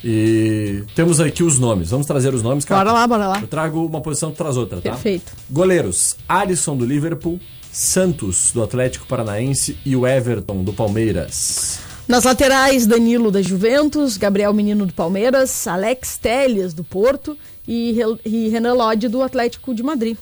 E 0.04 0.84
temos 0.94 1.18
aqui 1.18 1.42
os 1.42 1.58
nomes. 1.58 1.90
Vamos 1.90 2.06
trazer 2.06 2.32
os 2.32 2.40
nomes, 2.40 2.64
cara. 2.64 2.84
Bora 2.84 2.92
lá, 2.92 3.06
bora 3.06 3.26
lá. 3.26 3.40
Eu 3.40 3.48
trago 3.48 3.84
uma 3.84 4.00
posição, 4.00 4.30
tu 4.30 4.37
traz 4.37 4.56
outra, 4.56 4.76
tá? 4.80 4.90
Perfeito. 4.90 5.32
Goleiros: 5.50 6.16
Alisson 6.28 6.76
do 6.76 6.84
Liverpool, 6.84 7.40
Santos 7.74 8.52
do 8.54 8.62
Atlético 8.62 9.04
Paranaense 9.04 9.76
e 9.84 9.96
o 9.96 10.06
Everton 10.06 10.62
do 10.62 10.72
Palmeiras. 10.72 11.80
Nas 12.06 12.22
laterais, 12.22 12.87
Danilo 12.87 13.32
da 13.32 13.42
Juventus, 13.42 14.16
Gabriel 14.16 14.52
Menino 14.52 14.87
do 14.87 14.94
Palmeiras, 14.94 15.66
Alex 15.66 16.16
Telles 16.16 16.72
do 16.72 16.84
Porto 16.84 17.37
e, 17.66 17.98
e 18.24 18.48
Renan 18.48 18.74
Lodge 18.74 19.08
do 19.08 19.24
Atlético 19.24 19.74
de 19.74 19.82
Madrid. 19.82 20.16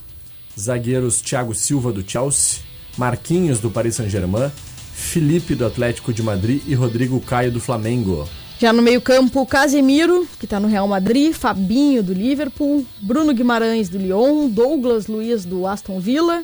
Zagueiros 0.58 1.20
Thiago 1.20 1.54
Silva 1.54 1.92
do 1.92 2.02
Chelsea, 2.08 2.60
Marquinhos 2.96 3.60
do 3.60 3.70
Paris 3.70 3.96
Saint-Germain, 3.96 4.50
Felipe 4.94 5.54
do 5.54 5.66
Atlético 5.66 6.10
de 6.10 6.22
Madrid 6.22 6.62
e 6.66 6.74
Rodrigo 6.74 7.20
Caio 7.20 7.52
do 7.52 7.60
Flamengo. 7.60 8.26
Já 8.58 8.72
no 8.72 8.80
meio-campo, 8.80 9.44
Casemiro, 9.44 10.26
que 10.38 10.46
está 10.46 10.58
no 10.58 10.68
Real 10.68 10.88
Madrid, 10.88 11.34
Fabinho 11.34 12.02
do 12.02 12.14
Liverpool, 12.14 12.86
Bruno 13.00 13.34
Guimarães 13.34 13.90
do 13.90 13.98
Lyon, 13.98 14.48
Douglas 14.48 15.06
Luiz 15.06 15.44
do 15.44 15.66
Aston 15.66 16.00
Villa, 16.00 16.42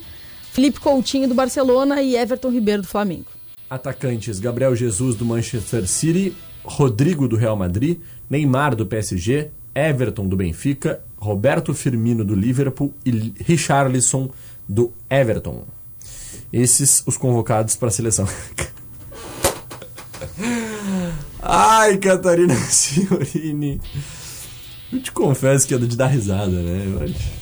Felipe 0.59 0.81
Coutinho 0.81 1.29
do 1.29 1.37
Barcelona 1.37 2.03
e 2.03 2.17
Everton 2.17 2.51
Ribeiro 2.51 2.83
do 2.83 2.89
Flamengo. 2.89 3.27
Atacantes: 3.71 4.41
Gabriel 4.41 4.75
Jesus 4.75 5.15
do 5.15 5.25
Manchester 5.25 5.87
City, 5.87 6.35
Rodrigo 6.65 7.29
do 7.29 7.37
Real 7.37 7.55
Madrid, 7.55 8.01
Neymar 8.29 8.75
do 8.75 8.85
PSG, 8.85 9.53
Everton 9.73 10.27
do 10.27 10.37
Benfica, 10.37 11.01
Roberto 11.17 11.73
Firmino 11.73 12.25
do 12.25 12.35
Liverpool 12.35 12.93
e 13.07 13.33
Richarlison 13.39 14.31
do 14.69 14.93
Everton 15.09 15.65
esses 16.53 17.05
os 17.07 17.17
convocados 17.17 17.77
para 17.77 17.87
a 17.87 17.93
seleção. 17.93 18.27
Ai, 21.41 21.99
Catarina 21.99 22.57
Signorini. 22.67 23.81
Eu 24.93 25.01
te 25.01 25.13
confesso 25.13 25.69
que 25.69 25.75
é 25.75 25.79
de 25.79 25.97
dar 25.97 26.09
risada, 26.09 26.51
né? 26.51 26.85
Eu, 26.85 27.38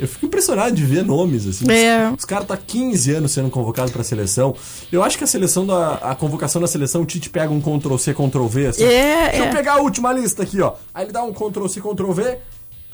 eu 0.00 0.08
fico 0.08 0.26
impressionado 0.26 0.74
de 0.74 0.84
ver 0.84 1.04
nomes, 1.04 1.46
assim. 1.46 1.70
É. 1.70 2.10
Os 2.16 2.24
caras 2.24 2.46
tá 2.46 2.56
15 2.56 3.12
anos 3.12 3.32
sendo 3.32 3.50
convocados 3.50 3.92
para 3.92 4.02
a 4.02 4.04
seleção. 4.04 4.54
Eu 4.90 5.02
acho 5.02 5.18
que 5.18 5.24
a 5.24 5.26
seleção 5.26 5.66
da 5.66 5.94
a 5.94 6.14
convocação 6.14 6.60
da 6.60 6.66
seleção, 6.66 7.02
o 7.02 7.06
Tite 7.06 7.30
pega 7.30 7.52
um 7.52 7.60
Ctrl 7.60 7.96
C, 7.96 8.14
Ctrl 8.14 8.46
V, 8.46 8.66
assim. 8.66 8.84
É, 8.84 9.30
Deixa 9.30 9.44
é. 9.44 9.48
eu 9.48 9.52
pegar 9.52 9.74
a 9.74 9.80
última 9.80 10.12
lista 10.12 10.42
aqui, 10.42 10.60
ó. 10.60 10.74
Aí 10.94 11.04
ele 11.04 11.12
dá 11.12 11.22
um 11.22 11.32
Ctrl 11.32 11.66
C, 11.68 11.80
Ctrl 11.80 12.12
V, 12.12 12.38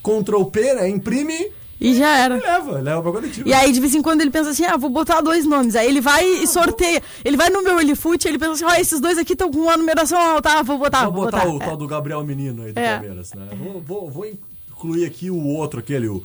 Ctrl 0.03 0.45
P, 0.45 0.75
né? 0.75 0.89
Imprime 0.89 1.51
e 1.81 1.95
já 1.95 2.17
era. 2.17 2.37
Leva, 2.37 2.81
leva 2.81 3.03
pra 3.03 3.13
coletivo. 3.13 3.49
E 3.49 3.53
aí, 3.53 3.73
de 3.73 3.81
vez 3.81 3.95
em 3.95 4.03
quando, 4.03 4.21
ele 4.21 4.31
pensa 4.31 4.51
assim: 4.51 4.65
ah, 4.65 4.77
vou 4.77 4.91
botar 4.91 5.21
dois 5.21 5.45
nomes. 5.45 5.77
Aí 5.77 5.87
ele 5.87 6.01
vai 6.01 6.25
ah, 6.25 6.43
e 6.43 6.47
sorteia. 6.47 7.01
Vou... 7.01 7.09
Ele 7.25 7.37
vai 7.37 7.51
no 7.51 7.63
meu 7.63 7.81
Elifute 7.81 8.29
ele 8.29 8.39
pensa 8.39 8.53
assim: 8.53 8.65
ó, 8.65 8.71
oh, 8.71 8.81
esses 8.81 9.01
dois 9.01 9.19
aqui 9.19 9.33
estão 9.33 9.51
com 9.51 9.59
uma 9.59 9.77
numeração 9.77 10.19
alta, 10.19 10.59
ah, 10.59 10.63
vou 10.63 10.79
botar. 10.79 11.05
Vou, 11.05 11.13
vou 11.13 11.25
botar, 11.25 11.45
botar 11.45 11.53
o 11.53 11.57
é. 11.57 11.67
tal 11.67 11.77
do 11.77 11.87
Gabriel 11.87 12.25
Menino 12.25 12.63
aí 12.63 12.73
do 12.73 12.79
é. 12.79 12.93
Palmeiras, 12.95 13.33
né? 13.35 13.49
Vou, 13.63 13.83
vou, 13.83 14.11
vou, 14.11 14.27
incluir 14.71 15.05
aqui 15.05 15.31
o 15.31 15.45
outro, 15.47 15.81
aquele. 15.81 16.09
O... 16.09 16.23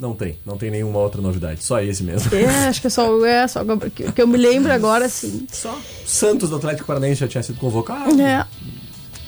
Não 0.00 0.14
tem, 0.14 0.38
não 0.46 0.56
tem 0.56 0.70
nenhuma 0.70 0.98
outra 0.98 1.20
novidade, 1.20 1.62
só 1.62 1.78
esse 1.82 2.02
mesmo. 2.02 2.34
É, 2.34 2.68
acho 2.68 2.80
que 2.80 2.86
é 2.86 2.90
só, 2.90 3.26
é 3.26 3.46
só 3.46 3.60
que, 3.94 4.10
que 4.10 4.22
eu 4.22 4.26
me 4.26 4.38
lembro 4.38 4.72
agora, 4.72 5.10
sim. 5.10 5.46
Só. 5.52 5.78
Santos 6.06 6.48
do 6.48 6.56
Atlético 6.56 6.86
Paranaense 6.86 7.20
já 7.20 7.28
tinha 7.28 7.42
sido 7.42 7.58
convocado. 7.58 8.18
É. 8.18 8.46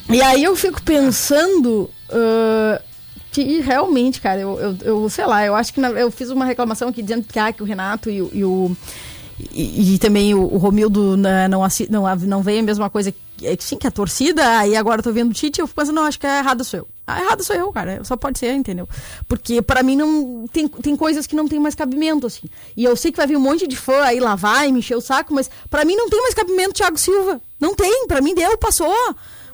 E 0.08 0.22
aí 0.22 0.42
eu 0.42 0.56
fico 0.56 0.82
pensando. 0.82 1.90
Uh, 2.08 2.82
que 3.30 3.61
realmente, 3.61 4.20
cara, 4.20 4.40
eu, 4.40 4.58
eu, 4.61 4.76
eu, 4.82 5.08
sei 5.08 5.26
lá, 5.26 5.44
eu 5.44 5.54
acho 5.54 5.72
que 5.72 5.80
na, 5.80 5.88
eu 5.90 6.11
fiz 6.11 6.30
uma 6.30 6.44
reclamação 6.44 6.88
aqui 6.88 7.02
dizendo 7.02 7.24
que, 7.24 7.38
ah, 7.38 7.52
que 7.52 7.62
o 7.62 7.66
Renato 7.66 8.08
e, 8.11 8.16
e 8.32 8.44
o. 8.44 8.74
E, 9.50 9.94
e, 9.94 9.98
também 9.98 10.35
o, 10.35 10.42
o 10.42 10.56
Romildo 10.58 11.16
né, 11.16 11.48
não, 11.48 11.62
não, 11.90 12.16
não 12.16 12.42
veio 12.42 12.61
a 12.61 12.62
mesma 12.62 12.88
coisa 12.88 13.12
que, 13.12 13.56
sim, 13.58 13.76
que 13.76 13.87
a 13.87 13.90
torcida, 13.90 14.58
aí 14.58 14.76
agora 14.76 15.00
eu 15.00 15.02
tô 15.02 15.12
vendo 15.12 15.30
o 15.30 15.35
Tite 15.35 15.61
eu 15.61 15.66
fico 15.66 15.80
pensando, 15.80 15.96
não, 15.96 16.04
acho 16.04 16.18
que 16.18 16.26
é 16.26 16.38
errado 16.38 16.62
sou 16.62 16.80
eu. 16.80 16.88
Ah, 17.07 17.21
errado 17.21 17.43
sou 17.43 17.57
eu, 17.57 17.73
cara. 17.73 18.03
Só 18.05 18.17
pode 18.17 18.38
ser, 18.38 18.53
entendeu? 18.53 18.88
Porque 19.27 19.61
para 19.61 19.83
mim 19.83 19.97
não. 19.97 20.47
Tem, 20.53 20.69
tem 20.69 20.97
coisas 20.97 21.27
que 21.27 21.35
não 21.35 21.49
tem 21.49 21.59
mais 21.59 21.75
cabimento, 21.75 22.27
assim. 22.27 22.49
E 22.77 22.85
eu 22.85 22.97
sei 22.97 23.11
que 23.11 23.17
vai 23.17 23.27
vir 23.27 23.37
um 23.37 23.41
monte 23.41 23.67
de 23.67 23.77
fã 23.77 24.03
aí 24.03 24.21
lavar 24.21 24.69
e 24.69 24.73
me 24.73 24.79
encher 24.79 24.97
o 24.97 25.01
saco, 25.01 25.35
mas 25.35 25.51
para 25.69 25.85
mim 25.85 25.97
não 25.97 26.09
tem 26.09 26.21
mais 26.23 26.35
cabimento 26.35 26.75
Thiago 26.75 26.99
Silva. 26.99 27.41
Não 27.61 27.75
tem, 27.75 28.07
para 28.07 28.21
mim 28.21 28.35
deu, 28.35 28.57
passou. 28.57 28.95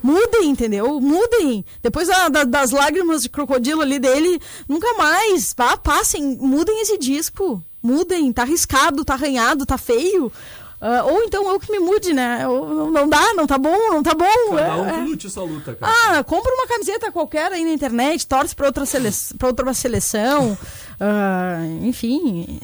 Mudem, 0.02 0.50
entendeu? 0.50 1.00
Mudem. 1.00 1.64
Depois 1.82 2.08
da, 2.08 2.28
da, 2.28 2.44
das 2.44 2.70
lágrimas 2.70 3.22
de 3.22 3.28
crocodilo 3.28 3.82
ali 3.82 3.98
dele, 3.98 4.40
nunca 4.68 4.94
mais. 4.94 5.54
Vá, 5.56 5.76
passem, 5.76 6.36
mudem 6.36 6.80
esse 6.82 6.98
disco. 6.98 7.62
Mudem, 7.82 8.32
tá 8.32 8.42
arriscado, 8.42 9.04
tá 9.04 9.14
arranhado, 9.14 9.64
tá 9.64 9.78
feio. 9.78 10.32
Uh, 10.80 11.12
ou 11.12 11.22
então 11.24 11.48
eu 11.50 11.58
que 11.58 11.72
me 11.72 11.80
mude, 11.80 12.12
né? 12.12 12.40
Eu, 12.44 12.88
não 12.92 13.08
dá, 13.08 13.34
não 13.34 13.48
tá 13.48 13.58
bom, 13.58 13.76
não 13.90 14.00
tá 14.00 14.14
bom. 14.14 14.54
Cada 14.54 14.76
um 14.76 14.88
é, 14.88 14.92
que 14.92 15.00
lute 15.08 15.28
sua 15.28 15.42
luta, 15.42 15.74
cara. 15.74 15.92
Ah, 15.92 16.22
compra 16.22 16.52
uma 16.54 16.68
camiseta 16.68 17.10
qualquer 17.10 17.50
aí 17.50 17.64
na 17.64 17.72
internet, 17.72 18.24
torce 18.24 18.54
pra 18.54 18.66
outra, 18.66 18.86
sele... 18.86 19.10
pra 19.36 19.48
outra 19.48 19.74
seleção. 19.74 20.56
Uh, 21.00 21.82
enfim, 21.84 22.60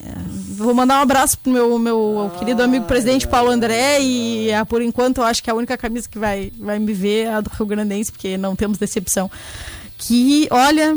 vou 0.54 0.72
mandar 0.72 1.00
um 1.00 1.02
abraço 1.02 1.36
pro 1.38 1.52
meu, 1.52 1.76
meu 1.76 2.30
ah, 2.32 2.38
querido 2.38 2.62
amigo 2.62 2.84
presidente 2.86 3.26
Paulo 3.26 3.50
André 3.50 4.00
e 4.00 4.48
uh, 4.50 4.64
por 4.64 4.80
enquanto 4.80 5.18
eu 5.18 5.24
acho 5.24 5.42
que 5.42 5.50
é 5.50 5.52
a 5.52 5.56
única 5.56 5.76
camisa 5.76 6.08
que 6.08 6.18
vai, 6.18 6.52
vai 6.56 6.78
me 6.78 6.92
ver 6.92 7.26
é 7.26 7.34
a 7.34 7.40
do 7.40 7.50
Rio 7.50 7.66
Grandense, 7.66 8.12
porque 8.12 8.36
não 8.36 8.54
temos 8.54 8.78
decepção. 8.78 9.28
Que, 9.98 10.46
olha, 10.52 10.96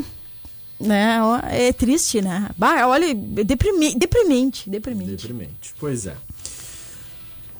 né? 0.79 1.19
É 1.49 1.73
triste, 1.73 2.21
né? 2.21 2.49
Bah, 2.55 2.87
olha, 2.87 3.09
é 3.09 3.13
deprimi- 3.43 3.95
deprimente, 3.95 4.69
deprimente. 4.69 5.11
Deprimente. 5.11 5.73
Pois 5.79 6.05
é. 6.05 6.15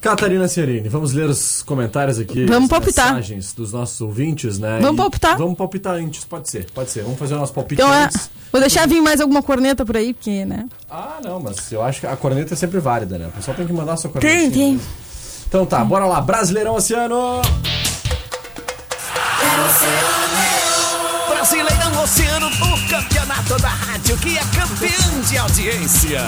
Catarina 0.00 0.46
Ciarini, 0.46 0.88
vamos 0.88 1.12
ler 1.12 1.28
os 1.28 1.60
comentários 1.62 2.18
aqui. 2.20 2.46
Vamos 2.46 2.64
as 2.64 2.70
palpitar. 2.70 3.06
mensagens 3.14 3.52
dos 3.52 3.72
nossos 3.72 4.00
ouvintes, 4.00 4.58
né? 4.58 4.78
Vamos 4.80 4.94
E 4.94 4.96
palpitar. 4.98 5.36
Vamos 5.36 5.58
palpitar 5.58 5.94
antes, 5.94 6.24
pode 6.24 6.48
ser, 6.48 6.66
pode 6.72 6.90
ser. 6.90 7.02
Vamos 7.02 7.18
fazer 7.18 7.34
o 7.34 7.38
nosso 7.38 7.52
palpite 7.52 7.82
Então 7.82 7.92
é, 7.92 8.04
antes. 8.04 8.30
vou 8.52 8.60
deixar 8.60 8.86
vir 8.86 9.00
mais 9.00 9.20
alguma 9.20 9.42
corneta 9.42 9.84
por 9.84 9.96
aí, 9.96 10.14
porque, 10.14 10.44
né? 10.44 10.66
Ah, 10.88 11.18
não, 11.24 11.40
mas 11.40 11.72
eu 11.72 11.82
acho 11.82 12.00
que 12.00 12.06
a 12.06 12.16
corneta 12.16 12.54
é 12.54 12.56
sempre 12.56 12.78
válida, 12.78 13.18
né? 13.18 13.26
O 13.26 13.32
pessoal 13.32 13.56
tem 13.56 13.66
que 13.66 13.72
mandar 13.72 13.94
a 13.94 13.96
sua 13.96 14.10
corneta. 14.10 14.34
Tem, 14.36 14.50
tem. 14.50 14.80
Então 15.48 15.66
tá, 15.66 15.84
bora 15.84 16.04
lá. 16.06 16.20
Brasileirão 16.20 16.76
Oceano. 16.76 17.42
Brasileirão 21.28 22.02
Oceano, 22.02 22.46
o 22.46 22.88
campeonato 22.88 23.56
da 23.60 23.68
rádio 23.68 24.16
que 24.18 24.36
é 24.38 24.42
campeão 24.42 25.20
de 25.28 25.38
audiência. 25.38 26.20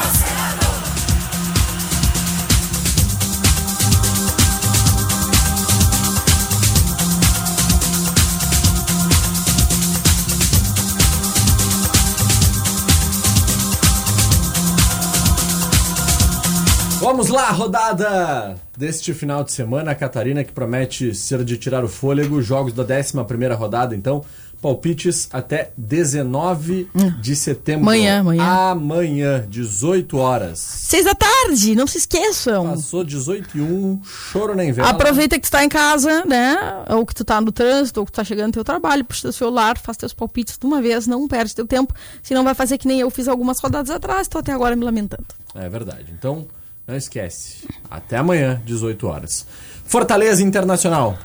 Vamos 17.10 17.28
lá, 17.28 17.50
rodada 17.50 18.54
deste 18.78 19.12
final 19.12 19.42
de 19.42 19.50
semana, 19.50 19.96
Catarina, 19.96 20.44
que 20.44 20.52
promete 20.52 21.12
ser 21.12 21.42
de 21.42 21.56
tirar 21.58 21.82
o 21.82 21.88
fôlego. 21.88 22.40
Jogos 22.40 22.72
da 22.72 22.84
11 22.84 23.16
rodada, 23.58 23.96
então. 23.96 24.24
Palpites 24.62 25.28
até 25.32 25.72
19 25.76 26.88
de 27.20 27.34
setembro. 27.34 27.82
Amanhã, 27.82 28.20
amanhã. 28.20 28.44
Amanhã, 28.44 29.44
18 29.48 30.18
horas. 30.18 30.60
Seis 30.60 31.04
da 31.04 31.12
tarde, 31.12 31.74
não 31.74 31.84
se 31.88 31.98
esqueçam. 31.98 32.70
Passou 32.70 33.02
18 33.02 33.58
e 33.58 33.60
1, 33.60 34.02
choro 34.04 34.54
na 34.54 34.64
inverno. 34.64 34.88
Aproveita 34.88 35.36
que 35.36 35.48
tu 35.48 35.50
tá 35.50 35.64
em 35.64 35.68
casa, 35.68 36.24
né? 36.24 36.56
Ou 36.90 37.04
que 37.04 37.14
tu 37.14 37.24
tá 37.24 37.40
no 37.40 37.50
trânsito, 37.50 37.98
ou 37.98 38.06
que 38.06 38.12
tu 38.12 38.16
tá 38.16 38.24
chegando 38.24 38.46
no 38.46 38.52
teu 38.52 38.64
trabalho, 38.64 39.04
puxa 39.04 39.22
teu 39.22 39.32
celular, 39.32 39.76
faz 39.78 39.96
teus 39.96 40.14
palpites 40.14 40.56
de 40.56 40.64
uma 40.64 40.80
vez, 40.80 41.08
não 41.08 41.26
perde 41.26 41.56
teu 41.56 41.66
tempo, 41.66 41.92
senão 42.22 42.44
vai 42.44 42.54
fazer 42.54 42.78
que 42.78 42.86
nem 42.86 43.00
eu 43.00 43.10
fiz 43.10 43.26
algumas 43.26 43.58
rodadas 43.58 43.90
atrás, 43.90 44.28
tô 44.28 44.38
até 44.38 44.52
agora 44.52 44.76
me 44.76 44.84
lamentando. 44.84 45.26
É 45.56 45.68
verdade. 45.68 46.14
Então, 46.16 46.46
não 46.90 46.96
esquece. 46.96 47.68
Até 47.90 48.16
amanhã, 48.16 48.60
18 48.64 49.06
horas. 49.06 49.46
Fortaleza 49.84 50.42
Internacional. 50.42 51.18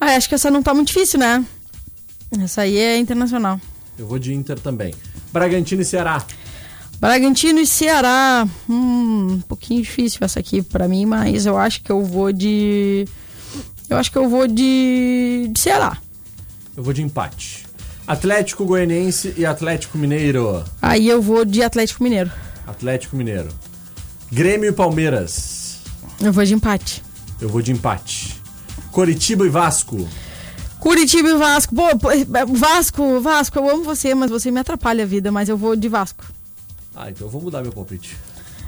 Ah, 0.00 0.16
acho 0.16 0.28
que 0.28 0.34
essa 0.34 0.50
não 0.50 0.62
tá 0.62 0.74
muito 0.74 0.88
difícil, 0.88 1.18
né? 1.20 1.44
Essa 2.40 2.62
aí 2.62 2.76
é 2.76 2.98
internacional. 2.98 3.60
Eu 3.98 4.06
vou 4.06 4.18
de 4.18 4.34
Inter 4.34 4.58
também. 4.58 4.94
Bragantino 5.32 5.82
e 5.82 5.84
Ceará. 5.84 6.24
Bragantino 6.98 7.60
e 7.60 7.66
Ceará. 7.66 8.48
Hum, 8.68 9.34
um 9.34 9.40
pouquinho 9.42 9.82
difícil 9.82 10.18
essa 10.22 10.40
aqui 10.40 10.62
pra 10.62 10.88
mim, 10.88 11.04
mas 11.04 11.46
eu 11.46 11.58
acho 11.58 11.82
que 11.82 11.92
eu 11.92 12.02
vou 12.02 12.32
de. 12.32 13.06
Eu 13.88 13.96
acho 13.96 14.10
que 14.10 14.18
eu 14.18 14.28
vou 14.28 14.46
de. 14.48 15.50
de 15.52 15.60
Ceará. 15.60 15.98
Eu 16.76 16.82
vou 16.82 16.92
de 16.92 17.02
empate. 17.02 17.66
Atlético 18.06 18.64
Goianiense 18.64 19.34
e 19.36 19.46
Atlético 19.46 19.98
Mineiro. 19.98 20.64
Aí 20.80 21.08
eu 21.08 21.20
vou 21.20 21.44
de 21.44 21.62
Atlético 21.62 22.02
Mineiro. 22.02 22.30
Atlético 22.66 23.14
Mineiro. 23.14 23.48
Grêmio 24.32 24.70
e 24.70 24.72
Palmeiras. 24.72 25.80
Eu 26.18 26.32
vou 26.32 26.42
de 26.42 26.54
empate. 26.54 27.02
Eu 27.38 27.50
vou 27.50 27.60
de 27.60 27.70
empate. 27.70 28.40
Coritiba 28.90 29.44
e 29.44 29.50
Vasco. 29.50 30.08
Curitiba 30.80 31.28
e 31.28 31.36
Vasco. 31.36 31.74
Pô, 31.74 31.84
Vasco, 32.56 33.20
Vasco, 33.20 33.58
eu 33.58 33.68
amo 33.68 33.84
você, 33.84 34.14
mas 34.14 34.30
você 34.30 34.50
me 34.50 34.58
atrapalha 34.58 35.04
a 35.04 35.06
vida, 35.06 35.30
mas 35.30 35.50
eu 35.50 35.56
vou 35.58 35.76
de 35.76 35.86
Vasco. 35.86 36.24
Ah, 36.96 37.10
então 37.10 37.26
eu 37.26 37.30
vou 37.30 37.42
mudar 37.42 37.60
meu 37.60 37.72
palpite. 37.72 38.16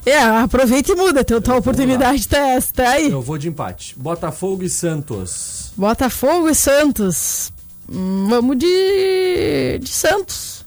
É, 0.04 0.18
aproveita 0.18 0.92
e 0.92 0.94
muda, 0.94 1.24
tua, 1.24 1.40
tua 1.40 1.56
oportunidade 1.56 2.28
tá, 2.28 2.60
tá 2.74 2.90
aí. 2.90 3.10
Eu 3.10 3.22
vou 3.22 3.38
de 3.38 3.48
empate. 3.48 3.94
Botafogo 3.98 4.64
e 4.64 4.68
Santos. 4.68 5.72
Botafogo 5.74 6.50
e 6.50 6.54
Santos. 6.54 7.50
Hum, 7.90 8.26
vamos 8.28 8.58
de. 8.58 9.78
de 9.80 9.88
Santos. 9.88 10.66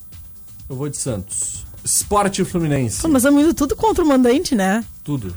Eu 0.68 0.76
vou 0.76 0.90
de 0.90 0.98
Santos. 0.98 1.67
Esporte 1.88 2.44
Fluminense. 2.44 3.02
Pô, 3.02 3.08
mas 3.08 3.22
estamos 3.24 3.42
indo 3.44 3.54
tudo 3.54 3.76
contra 3.76 4.04
o 4.04 4.08
mandante, 4.08 4.54
né? 4.56 4.84
Tudo. 5.04 5.36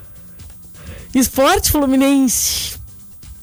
Esporte 1.14 1.70
Fluminense. 1.70 2.78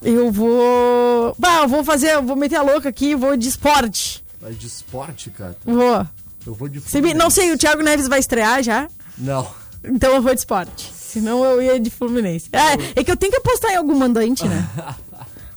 Eu 0.01 0.31
vou. 0.31 1.35
Bah, 1.39 1.61
eu 1.63 1.67
vou 1.67 1.83
fazer, 1.83 2.13
eu 2.13 2.23
vou 2.23 2.35
meter 2.35 2.55
a 2.57 2.61
louca 2.61 2.89
aqui, 2.89 3.15
vou 3.15 3.35
de 3.35 3.47
esporte. 3.47 4.23
Vai 4.39 4.53
de 4.53 4.67
esporte, 4.67 5.29
cara. 5.31 5.57
Vou. 5.65 6.05
Eu 6.45 6.53
vou 6.53 6.67
de 6.69 6.79
Se 6.81 7.01
me- 7.01 7.13
não 7.13 7.29
sei, 7.29 7.51
o 7.51 7.57
Thiago 7.57 7.81
Neves 7.81 8.07
vai 8.07 8.19
estrear 8.19 8.61
já? 8.63 8.87
Não. 9.17 9.47
Então 9.83 10.13
eu 10.13 10.21
vou 10.21 10.33
de 10.33 10.39
esporte. 10.39 10.91
Senão 10.93 11.43
eu 11.43 11.61
ia 11.61 11.79
de 11.79 11.89
Fluminense. 11.89 12.47
É, 12.51 12.99
é 12.99 13.03
que 13.03 13.11
eu 13.11 13.17
tenho 13.17 13.31
que 13.31 13.37
apostar 13.39 13.71
em 13.71 13.75
algum 13.77 13.97
mandante, 13.97 14.45
né? 14.47 14.67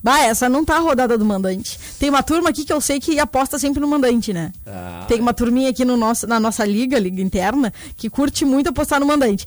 Bah, 0.03 0.21
essa 0.21 0.49
não 0.49 0.65
tá 0.65 0.77
a 0.77 0.81
rodada 0.81 1.19
do 1.19 1.25
mandante. 1.25 1.79
Tem 1.99 2.09
uma 2.09 2.23
turma 2.23 2.49
aqui 2.51 2.65
que 2.65 2.73
eu 2.73 2.81
sei 2.81 2.99
que 2.99 3.19
aposta 3.19 3.59
sempre 3.59 3.81
no 3.81 3.87
mandante, 3.89 4.33
né? 4.33 4.51
Ah, 4.67 5.05
Tem 5.07 5.21
uma 5.21 5.35
turminha 5.35 5.69
aqui 5.71 5.85
no 5.85 5.97
nosso, 5.97 6.27
na 6.27 6.41
nossa 6.41 6.65
liga, 6.65 6.99
liga 6.99 7.21
interna, 7.21 7.73
que 7.97 8.09
curte 8.09 8.45
muito 8.45 8.69
apostar 8.71 8.99
no 8.99 9.07
mandante. 9.07 9.47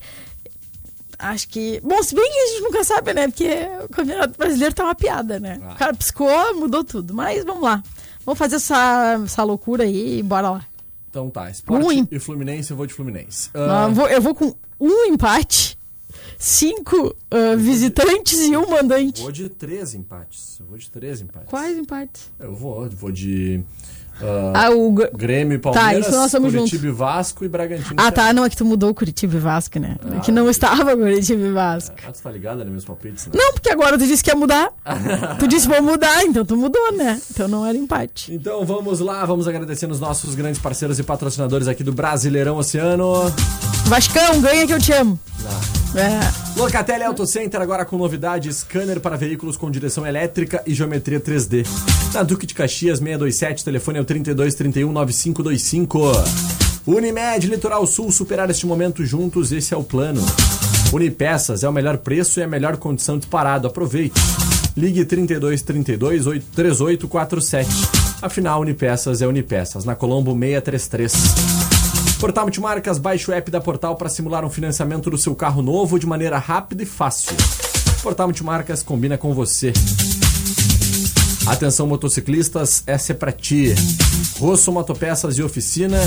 Acho 1.18 1.48
que. 1.48 1.80
Bom, 1.84 2.02
se 2.04 2.14
bem 2.14 2.30
que 2.32 2.38
a 2.38 2.48
gente 2.48 2.62
nunca 2.64 2.84
sabe, 2.84 3.14
né? 3.14 3.28
Porque 3.28 3.48
o 3.86 3.90
Campeonato 3.90 4.38
Brasileiro 4.38 4.76
tá 4.76 4.84
uma 4.84 4.96
piada, 4.96 5.40
né? 5.40 5.60
Ah. 5.64 5.74
O 5.74 5.76
cara 5.78 5.94
piscou, 5.94 6.56
mudou 6.56 6.84
tudo. 6.84 7.14
Mas 7.14 7.44
vamos 7.46 7.64
lá. 7.64 7.82
Vamos 8.26 8.38
fazer 8.38 8.58
essa, 8.58 9.20
essa 9.24 9.44
loucura 9.44 9.84
aí 9.84 10.20
e 10.20 10.24
bora 10.24 10.50
lá. 10.50 10.66
Então 11.10 11.30
tá. 11.30 11.50
Esporte 11.50 11.86
Um 11.86 12.08
e 12.12 12.20
Fluminense, 12.20 12.72
eu 12.72 12.78
vou 12.78 12.86
de 12.86 12.94
Fluminense. 12.94 13.50
Ah, 13.54 13.86
Eu 13.88 13.94
vou, 13.94 14.08
eu 14.08 14.22
vou 14.22 14.36
com 14.36 14.54
um 14.80 15.06
empate, 15.06 15.78
cinco 16.44 17.16
ah, 17.32 17.56
visitantes 17.56 18.38
e 18.40 18.56
um 18.58 18.70
mandante. 18.70 19.22
vou 19.22 19.32
de 19.32 19.48
três 19.48 19.94
empates. 19.96 20.58
Eu 20.60 20.66
vou 20.66 20.78
de 20.78 20.90
três 20.92 21.22
empates. 21.22 21.50
Quais 21.50 21.78
empates? 21.78 22.30
Eu 22.40 22.54
vou. 22.54 22.90
Vou 22.90 23.12
de. 23.12 23.64
ah, 24.22 24.66
Ah, 24.66 24.70
o. 24.72 24.92
Gr- 24.92 25.08
Grêmio 25.16 25.56
e 25.56 25.60
Palmeiras, 25.60 26.06
isso 26.08 26.16
nós 26.16 26.26
estamos 26.26 26.54
Curitiba 26.54 26.88
e 26.88 26.92
Vasco 26.92 27.46
e 27.46 27.48
Bragantino. 27.48 27.96
Ah, 27.96 28.12
tá. 28.12 28.34
Não, 28.34 28.44
é 28.44 28.50
que 28.50 28.58
tu 28.58 28.66
mudou 28.66 28.90
o 28.90 28.94
Curitiba 28.94 29.36
e 29.38 29.40
Vasco, 29.40 29.80
né? 29.80 29.96
É 30.18 30.20
que 30.20 30.32
não 30.34 30.50
estava 30.50 30.96
Curitiba 30.98 31.42
e 31.48 31.52
Vasco. 31.52 31.96
Ah, 32.06 32.12
tu 32.12 32.22
tá 32.22 32.30
ligado 32.30 32.60
nos 32.60 32.68
meus 32.70 32.86
palpites, 32.86 33.26
né? 33.28 33.32
Não, 33.36 33.54
porque 33.54 33.70
agora 33.70 33.98
tu 33.98 34.06
disse 34.06 34.22
que 34.22 34.30
ia 34.30 34.36
mudar. 34.36 34.70
tu 35.40 35.48
disse 35.48 35.66
vou 35.68 35.82
mudar, 35.82 36.24
então 36.26 36.44
tu 36.44 36.58
mudou, 36.58 36.92
né? 36.92 37.22
Então 37.32 37.48
não 37.48 37.66
era 37.66 37.78
empate. 37.78 38.34
Então 38.34 38.66
vamos 38.66 39.00
lá, 39.00 39.26
vamos 39.26 39.48
agradecendo 39.48 39.94
os 39.94 40.00
nossos 40.02 40.36
grandes 40.36 40.60
parceiros 40.62 41.00
e 41.00 41.04
patrocinadores 41.04 41.70
aqui 41.70 41.84
do 41.86 41.94
Brasileirão 41.94 42.58
Oceano. 42.58 43.32
Vascão, 43.86 44.42
ganha 44.42 44.68
que 44.68 44.74
eu 44.74 44.80
te 44.80 44.92
amo. 44.92 45.18
É. 45.96 46.60
Locatelli 46.60 47.04
Auto 47.04 47.26
Center 47.28 47.62
agora 47.62 47.86
com 47.86 47.98
novidade, 47.98 48.52
scanner 48.52 49.00
para 49.00 49.16
veículos 49.16 49.56
com 49.56 49.70
direção 49.70 50.06
elétrica 50.06 50.64
e 50.66 50.74
geometria 50.74 51.20
3D. 51.20 51.68
Na 52.14 52.24
Duque 52.24 52.48
de 52.48 52.54
Caxias 52.54 53.00
627, 53.00 53.64
telefone 53.64 54.00
é 54.00 54.02
o 54.02 54.06
3231 54.06 54.92
9525. 54.92 56.12
Unimed 56.88 57.48
Litoral 57.48 57.86
Sul, 57.86 58.12
superar 58.12 58.50
este 58.50 58.66
momento 58.66 59.06
juntos, 59.06 59.52
esse 59.52 59.74
é 59.74 59.78
o 59.78 59.84
plano. 59.84 60.22
Unipeças 60.92 61.64
é 61.64 61.70
o 61.70 61.74
melhor 61.74 61.98
preço 61.98 62.40
e 62.40 62.44
a 62.44 62.48
melhor 62.48 62.78
condição 62.78 63.18
disparado. 63.18 63.68
Aproveite. 63.68 64.20
Ligue 64.76 65.06
3232 65.06 66.44
3847. 66.56 67.70
Afinal, 68.22 68.62
Unipeças 68.62 69.22
é 69.22 69.28
Unipeças, 69.28 69.86
na 69.86 69.96
Colombo 69.96 70.32
633. 70.32 71.63
Portal 72.24 72.46
Multimarcas, 72.46 72.98
baixe 72.98 73.30
o 73.30 73.34
app 73.34 73.52
da 73.52 73.60
Portal 73.60 73.98
para 73.98 74.08
simular 74.08 74.46
um 74.46 74.50
financiamento 74.50 75.10
do 75.10 75.18
seu 75.18 75.36
carro 75.36 75.62
novo 75.62 76.00
de 76.00 76.08
maneira 76.08 76.38
rápida 76.38 76.82
e 76.82 76.86
fácil. 76.86 77.36
Portal 78.02 78.28
Multimarcas 78.28 78.82
combina 78.82 79.18
com 79.18 79.34
você. 79.34 79.74
Atenção 81.46 81.86
motociclistas, 81.86 82.82
essa 82.88 83.12
é 83.12 83.16
pra 83.16 83.34
ti. 83.34 83.76
Rosso 84.40 84.72
Motopeças 84.72 85.38
e 85.38 85.44
Oficina, 85.44 86.00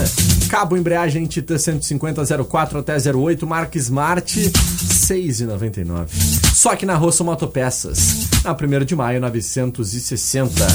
cabo 0.49 0.75
embreagem 0.75 1.27
Titan 1.27 1.59
150 1.59 2.45
04 2.45 2.79
até 2.79 2.97
08, 2.97 3.47
marca 3.47 3.77
Smart, 3.77 4.41
6,99. 4.41 6.09
Só 6.55 6.75
que 6.75 6.87
na 6.87 6.95
Rosso 6.95 7.25
Motopeças, 7.25 8.31
na 8.43 8.53
1 8.53 8.87
de 8.87 8.97
maio 8.97 9.21
960. 9.21 10.67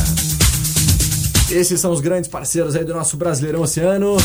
Esses 1.50 1.82
são 1.82 1.92
os 1.92 2.00
grandes 2.00 2.30
parceiros 2.30 2.76
aí 2.76 2.86
do 2.86 2.94
nosso 2.94 3.18
Brasileirão 3.18 3.64
Oceano. 3.64 4.18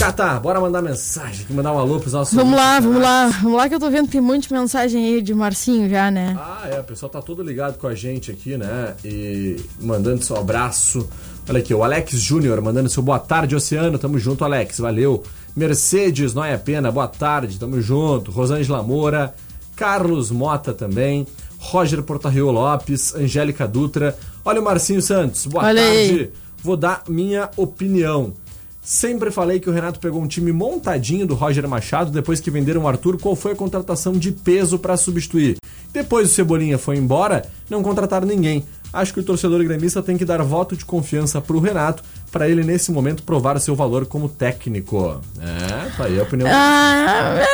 Cata, 0.00 0.40
bora 0.40 0.58
mandar 0.58 0.80
mensagem, 0.80 1.44
mandar 1.50 1.74
um 1.74 1.78
alô 1.78 2.00
pros 2.00 2.14
nossos 2.14 2.32
Vamos 2.32 2.56
lá, 2.56 2.76
ouvintes. 2.76 2.86
vamos 2.88 3.02
lá. 3.02 3.28
Vamos 3.42 3.56
lá 3.58 3.68
que 3.68 3.74
eu 3.74 3.78
tô 3.78 3.90
vendo 3.90 4.06
que 4.06 4.12
tem 4.12 4.20
muita 4.22 4.58
mensagem 4.58 5.04
aí 5.04 5.20
de 5.20 5.34
Marcinho 5.34 5.90
já, 5.90 6.10
né? 6.10 6.34
Ah, 6.40 6.66
é, 6.72 6.80
o 6.80 6.84
pessoal 6.84 7.10
tá 7.10 7.20
todo 7.20 7.42
ligado 7.42 7.76
com 7.76 7.86
a 7.86 7.94
gente 7.94 8.30
aqui, 8.30 8.56
né? 8.56 8.94
E 9.04 9.56
mandando 9.78 10.24
seu 10.24 10.36
abraço. 10.36 11.06
Olha 11.46 11.58
aqui, 11.58 11.74
o 11.74 11.84
Alex 11.84 12.12
Júnior 12.12 12.62
mandando 12.62 12.88
seu 12.88 13.02
boa 13.02 13.18
tarde, 13.18 13.54
Oceano. 13.54 13.98
Tamo 13.98 14.18
junto, 14.18 14.42
Alex, 14.42 14.78
valeu. 14.78 15.22
Mercedes, 15.54 16.32
não 16.32 16.42
é 16.44 16.56
pena, 16.56 16.90
boa 16.90 17.06
tarde, 17.06 17.58
tamo 17.58 17.78
junto. 17.82 18.30
Rosângela 18.30 18.82
Moura, 18.82 19.34
Carlos 19.76 20.30
Mota 20.30 20.72
também. 20.72 21.26
Roger 21.58 22.02
Portarrio 22.02 22.50
Lopes, 22.50 23.14
Angélica 23.14 23.68
Dutra. 23.68 24.16
Olha 24.46 24.62
o 24.62 24.64
Marcinho 24.64 25.02
Santos, 25.02 25.44
boa 25.44 25.62
Olha 25.62 25.82
aí. 25.82 26.08
tarde. 26.08 26.30
Vou 26.62 26.76
dar 26.78 27.02
minha 27.06 27.50
opinião. 27.54 28.32
Sempre 28.82 29.30
falei 29.30 29.60
que 29.60 29.68
o 29.68 29.72
Renato 29.72 30.00
pegou 30.00 30.22
um 30.22 30.26
time 30.26 30.52
montadinho 30.52 31.26
do 31.26 31.34
Roger 31.34 31.68
Machado 31.68 32.10
depois 32.10 32.40
que 32.40 32.50
venderam 32.50 32.82
o 32.82 32.88
Arthur. 32.88 33.18
Qual 33.18 33.36
foi 33.36 33.52
a 33.52 33.56
contratação 33.56 34.14
de 34.14 34.32
peso 34.32 34.78
para 34.78 34.96
substituir? 34.96 35.56
Depois 35.92 36.30
o 36.30 36.32
Cebolinha 36.32 36.78
foi 36.78 36.96
embora, 36.96 37.44
não 37.68 37.82
contrataram 37.82 38.26
ninguém. 38.26 38.64
Acho 38.92 39.12
que 39.12 39.20
o 39.20 39.22
torcedor 39.22 39.62
gremista 39.62 40.02
tem 40.02 40.16
que 40.16 40.24
dar 40.24 40.42
voto 40.42 40.76
de 40.76 40.84
confiança 40.84 41.40
pro 41.40 41.60
Renato 41.60 42.02
para 42.32 42.48
ele 42.48 42.64
nesse 42.64 42.90
momento 42.90 43.22
provar 43.22 43.60
seu 43.60 43.76
valor 43.76 44.06
como 44.06 44.28
técnico. 44.28 45.20
É, 45.38 45.96
tá 45.96 46.04
aí 46.04 46.18
a 46.18 46.22
opinião. 46.22 46.48
Ah, 46.50 47.44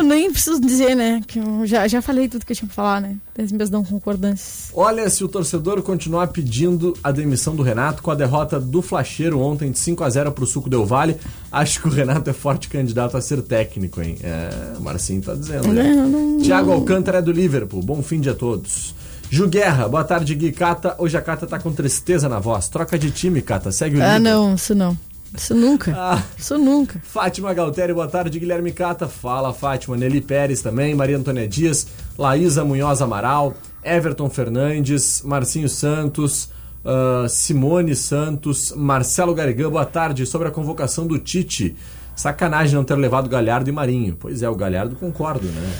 eu 0.00 0.04
nem 0.04 0.30
preciso 0.30 0.60
dizer, 0.60 0.94
né? 0.94 1.20
Que 1.26 1.38
eu 1.38 1.66
já, 1.66 1.86
já 1.88 2.00
falei 2.02 2.28
tudo 2.28 2.44
que 2.44 2.52
eu 2.52 2.56
tinha 2.56 2.66
pra 2.66 2.74
falar, 2.74 3.00
né? 3.00 3.16
Das 3.36 3.50
minhas 3.52 3.70
não 3.70 3.84
concordâncias. 3.84 4.70
Olha, 4.74 5.08
se 5.08 5.22
o 5.24 5.28
torcedor 5.28 5.80
continuar 5.82 6.28
pedindo 6.28 6.94
a 7.02 7.10
demissão 7.10 7.54
do 7.54 7.62
Renato 7.62 8.02
com 8.02 8.10
a 8.10 8.14
derrota 8.14 8.58
do 8.60 8.82
Flacheiro 8.82 9.38
ontem 9.40 9.70
de 9.70 9.78
5 9.78 10.02
a 10.04 10.10
0 10.10 10.32
pro 10.32 10.46
Suco 10.46 10.68
Del 10.68 10.84
Vale, 10.84 11.16
acho 11.50 11.80
que 11.80 11.88
o 11.88 11.90
Renato 11.90 12.28
é 12.28 12.32
forte 12.32 12.68
candidato 12.68 13.16
a 13.16 13.20
ser 13.20 13.42
técnico, 13.42 14.00
hein? 14.02 14.16
É, 14.22 14.76
o 14.78 14.82
Marcinho 14.82 15.22
tá 15.22 15.34
dizendo. 15.34 15.68
Né? 15.68 15.82
Não, 15.94 16.08
não, 16.08 16.38
Tiago 16.38 16.72
Alcântara 16.72 17.18
é 17.18 17.22
do 17.22 17.32
Liverpool. 17.32 17.82
Bom 17.82 18.02
fim 18.02 18.20
de 18.20 18.28
a 18.30 18.34
todos. 18.34 18.94
Ju 19.32 19.46
Guerra, 19.48 19.88
boa 19.88 20.02
tarde, 20.02 20.34
Gui 20.34 20.50
Cata. 20.50 20.96
Hoje 20.98 21.16
a 21.16 21.22
Cata 21.22 21.46
tá 21.46 21.58
com 21.58 21.70
tristeza 21.72 22.28
na 22.28 22.40
voz. 22.40 22.68
Troca 22.68 22.98
de 22.98 23.10
time, 23.12 23.40
Cata. 23.40 23.70
Segue 23.70 23.96
o 23.96 24.02
Ah, 24.02 24.18
líder. 24.18 24.30
não, 24.30 24.54
isso 24.56 24.74
não. 24.74 24.98
Isso 25.36 25.54
nunca. 25.54 25.94
Ah. 25.96 26.22
Isso 26.36 26.58
nunca. 26.58 27.00
Fátima 27.04 27.54
Galtério, 27.54 27.94
boa 27.94 28.08
tarde. 28.08 28.38
Guilherme 28.40 28.72
Cata, 28.72 29.08
fala 29.08 29.52
Fátima. 29.52 29.96
Nelly 29.96 30.20
Pérez 30.20 30.60
também, 30.60 30.94
Maria 30.94 31.16
Antônia 31.16 31.46
Dias, 31.46 31.86
Laísa 32.18 32.64
Munhoz 32.64 33.00
Amaral, 33.00 33.54
Everton 33.84 34.28
Fernandes, 34.28 35.22
Marcinho 35.22 35.68
Santos, 35.68 36.50
ah, 36.84 37.26
Simone 37.28 37.94
Santos, 37.94 38.72
Marcelo 38.76 39.34
Garigão, 39.34 39.70
boa 39.70 39.84
tarde. 39.86 40.26
Sobre 40.26 40.48
a 40.48 40.50
convocação 40.50 41.06
do 41.06 41.18
Tite. 41.18 41.76
Sacanagem 42.16 42.74
não 42.74 42.84
ter 42.84 42.96
levado 42.96 43.28
Galhardo 43.30 43.70
e 43.70 43.72
Marinho. 43.72 44.16
Pois 44.18 44.42
é, 44.42 44.48
o 44.50 44.54
Galhardo 44.54 44.94
concordo, 44.96 45.46
né? 45.46 45.72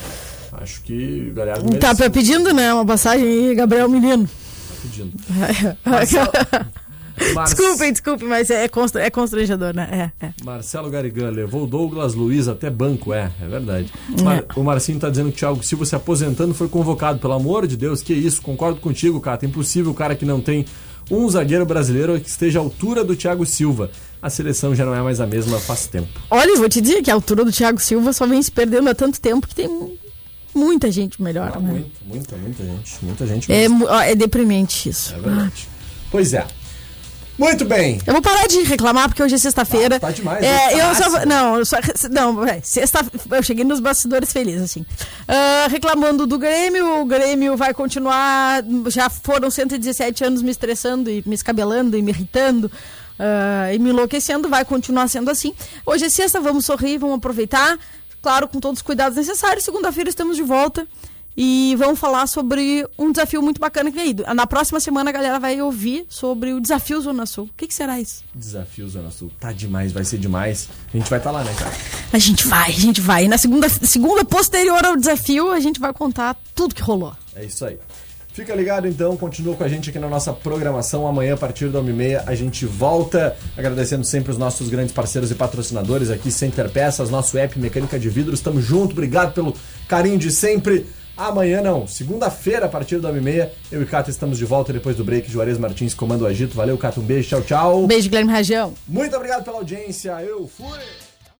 Acho 0.53 0.81
que 0.83 1.29
o 1.31 1.35
Galhardo 1.35 1.65
Tá 1.79 1.89
merecia. 1.89 2.11
pedindo, 2.11 2.53
né? 2.55 2.73
Uma 2.73 2.85
passagem 2.87 3.27
aí, 3.27 3.55
Gabriel 3.55 3.89
Menino. 3.89 4.25
Tá 4.27 4.75
pedindo. 4.83 5.13
Marce- 7.35 7.55
Desculpem, 7.55 7.93
desculpem, 7.93 8.29
mas 8.29 8.51
é, 8.51 8.67
constra- 8.69 9.03
é 9.03 9.11
constrangedor, 9.11 9.75
né? 9.75 10.11
É, 10.21 10.27
é. 10.27 10.33
Marcelo 10.45 10.91
Garigan 10.91 11.31
levou 11.31 11.67
Douglas 11.67 12.15
Luiz 12.15 12.49
até 12.49 12.69
banco, 12.71 13.13
é, 13.13 13.31
é 13.41 13.47
verdade. 13.49 13.93
Mar- 14.23 14.45
O 14.57 14.63
Marcinho 14.63 14.99
tá 14.99 15.09
dizendo 15.11 15.29
que 15.31 15.37
o 15.37 15.39
Thiago 15.39 15.63
Silva 15.63 15.85
se 15.85 15.95
aposentando 15.95 16.55
foi 16.55 16.69
convocado, 16.69 17.19
pelo 17.19 17.33
amor 17.35 17.67
de 17.67 17.77
Deus, 17.77 18.03
que 18.03 18.13
isso, 18.13 18.41
concordo 18.43 18.81
contigo, 18.81 19.21
cara. 19.21 19.39
É 19.43 19.47
impossível 19.47 19.91
o 19.91 19.95
cara 19.95 20.15
que 20.15 20.25
não 20.25 20.41
tem 20.41 20.65
um 21.11 21.29
zagueiro 21.29 21.67
brasileiro 21.67 22.19
que 22.21 22.29
esteja 22.29 22.59
à 22.59 22.63
altura 22.63 23.03
do 23.05 23.17
Thiago 23.17 23.45
Silva. 23.45 23.91
A 24.23 24.29
seleção 24.31 24.75
já 24.75 24.85
não 24.85 24.95
é 24.95 25.01
mais 25.03 25.21
a 25.21 25.27
mesma 25.27 25.59
faz 25.59 25.87
tempo. 25.87 26.09
Olha, 26.31 26.51
eu 26.51 26.59
vou 26.59 26.69
te 26.69 26.81
dizer 26.81 27.03
que 27.03 27.11
a 27.11 27.15
altura 27.15 27.45
do 27.45 27.51
Thiago 27.51 27.81
Silva 27.81 28.13
só 28.13 28.27
vem 28.27 28.43
se 28.43 28.51
perdendo 28.51 28.89
há 28.91 28.95
tanto 28.95 29.21
tempo 29.21 29.47
que 29.49 29.55
tem 29.55 29.67
mu- 29.67 29.93
muita 30.55 30.91
gente 30.91 31.23
melhor, 31.23 31.53
Ah, 31.55 31.59
né? 31.59 31.73
muita, 31.73 31.89
muita, 32.05 32.37
muita 32.37 32.65
gente. 32.65 32.99
Muita 33.05 33.27
gente 33.27 33.51
É, 33.53 33.65
é 34.11 34.15
deprimente 34.15 34.89
isso. 34.91 35.15
É 35.15 35.19
verdade. 35.21 35.69
Pois 36.11 36.35
é. 36.35 36.47
Muito 37.41 37.65
bem. 37.65 37.99
Eu 38.07 38.13
vou 38.13 38.21
parar 38.21 38.47
de 38.47 38.61
reclamar 38.65 39.09
porque 39.09 39.23
hoje 39.23 39.35
é 39.35 39.39
sexta-feira. 39.39 39.97
Ah, 39.97 40.01
tá 40.01 40.11
demais, 40.11 40.45
É, 40.45 40.69
tá 40.69 40.73
eu 40.77 40.95
só 40.95 41.25
não, 41.25 41.59
eu 41.59 41.65
só 41.65 41.79
não, 42.11 42.47
é, 42.47 42.61
sexta, 42.63 43.01
eu 43.31 43.43
cheguei 43.43 43.65
nos 43.65 43.81
bastidores 43.81 44.31
feliz 44.31 44.61
assim. 44.61 44.85
Ah, 45.27 45.67
reclamando 45.71 46.27
do 46.27 46.39
Grêmio, 46.39 47.01
o 47.01 47.05
Grêmio 47.07 47.57
vai 47.57 47.73
continuar, 47.73 48.63
já 48.89 49.09
foram 49.09 49.51
117 49.51 50.23
anos 50.23 50.43
me 50.43 50.51
estressando 50.51 51.11
e 51.11 51.23
me 51.25 51.35
escabelando 51.35 51.97
e 51.97 52.03
me 52.03 52.11
irritando. 52.13 52.71
ah, 53.19 53.73
e 53.73 53.79
me 53.79 53.89
enlouquecendo, 53.89 54.47
vai 54.47 54.63
continuar 54.63 55.09
sendo 55.09 55.31
assim. 55.31 55.55
Hoje 55.87 56.05
é 56.05 56.11
sexta, 56.11 56.41
vamos 56.41 56.67
sorrir, 56.67 56.99
vamos 56.99 57.17
aproveitar, 57.17 57.79
claro, 58.21 58.49
com 58.49 58.61
todos 58.61 58.81
os 58.81 58.83
cuidados 58.83 59.17
necessários. 59.17 59.65
Segunda-feira 59.65 60.11
estamos 60.11 60.37
de 60.37 60.43
volta 60.43 60.87
e 61.37 61.75
vamos 61.79 61.99
falar 61.99 62.27
sobre 62.27 62.87
um 62.99 63.13
desafio 63.13 63.43
muito 63.43 63.61
bacana 63.61 63.91
que 63.91 63.97
vem 63.97 64.07
aí. 64.09 64.35
Na 64.35 64.47
próxima 64.47 64.81
semana 64.81 65.11
a 65.11 65.13
galera 65.13 65.39
vai 65.39 65.61
ouvir 65.61 66.05
sobre 66.09 66.53
o 66.53 66.61
desafio 66.61 67.01
Zona 67.01 67.27
Sul. 67.27 67.45
O 67.45 67.51
que, 67.57 67.67
que 67.67 67.75
será 67.75 68.01
isso? 68.01 68.25
Desafio 68.35 68.89
Zona 68.89 69.11
Sul. 69.11 69.31
Tá 69.39 69.53
demais, 69.53 69.93
vai 69.93 70.05
ser 70.05 70.19
demais. 70.19 70.69
A 70.93 70.97
gente 70.97 71.09
vai 71.09 71.19
estar 71.19 71.31
lá, 71.31 71.45
né, 71.45 71.55
cara? 71.59 71.73
A 72.13 72.19
gente 72.19 72.47
vai, 72.47 72.71
a 72.71 72.73
gente 72.73 73.01
vai. 73.01 73.25
E 73.25 73.29
na 73.29 73.39
segunda, 73.39 73.69
segunda 73.69 74.25
posterior 74.25 74.85
ao 74.85 74.97
desafio, 74.97 75.51
a 75.51 75.61
gente 75.61 75.79
vai 75.79 75.93
contar 75.93 76.37
tudo 76.55 76.75
que 76.75 76.83
rolou. 76.83 77.15
É 77.35 77.45
isso 77.45 77.65
aí. 77.65 77.79
Fica 78.33 78.55
ligado 78.55 78.87
então, 78.87 79.17
continua 79.17 79.57
com 79.57 79.65
a 79.65 79.69
gente 79.69 79.91
aqui 79.91 79.99
na 79.99 80.09
nossa 80.09 80.33
programação. 80.33 81.07
Amanhã, 81.07 81.35
a 81.35 81.37
partir 81.37 81.69
da 81.69 81.81
1h30, 81.81 82.23
a 82.27 82.35
gente 82.35 82.65
volta. 82.65 83.37
Agradecendo 83.57 84.05
sempre 84.05 84.31
os 84.31 84.39
nossos 84.39 84.69
grandes 84.69 84.93
parceiros 84.95 85.31
e 85.31 85.35
patrocinadores 85.35 86.11
aqui, 86.11 86.31
Center 86.31 86.71
Peças, 86.71 87.11
nosso 87.11 87.37
app 87.37 87.59
Mecânica 87.59 87.99
de 87.99 88.09
Vidros. 88.09 88.41
Tamo 88.41 88.61
junto, 88.63 88.93
obrigado 88.93 89.35
pelo 89.35 89.55
carinho 89.89 90.17
de 90.17 90.31
sempre. 90.31 90.87
Amanhã 91.21 91.61
não, 91.61 91.87
segunda-feira, 91.87 92.65
a 92.65 92.69
partir 92.69 92.99
da 92.99 93.13
1h30, 93.13 93.51
eu 93.71 93.83
e 93.83 93.85
Cata 93.85 94.09
estamos 94.09 94.39
de 94.39 94.47
volta 94.47 94.73
depois 94.73 94.97
do 94.97 95.05
break. 95.05 95.31
Juarez 95.31 95.59
Martins 95.59 95.93
comanda 95.93 96.25
o 96.25 96.27
agito. 96.27 96.57
Valeu, 96.57 96.79
Cata, 96.79 96.99
um 96.99 97.03
beijo, 97.03 97.29
tchau, 97.29 97.43
tchau. 97.43 97.87
Beijo, 97.87 98.09
Guilherme 98.09 98.33
Rajão. 98.33 98.73
Muito 98.89 99.15
obrigado 99.15 99.45
pela 99.45 99.59
audiência, 99.59 100.13
eu 100.23 100.49
fui! 100.49 101.10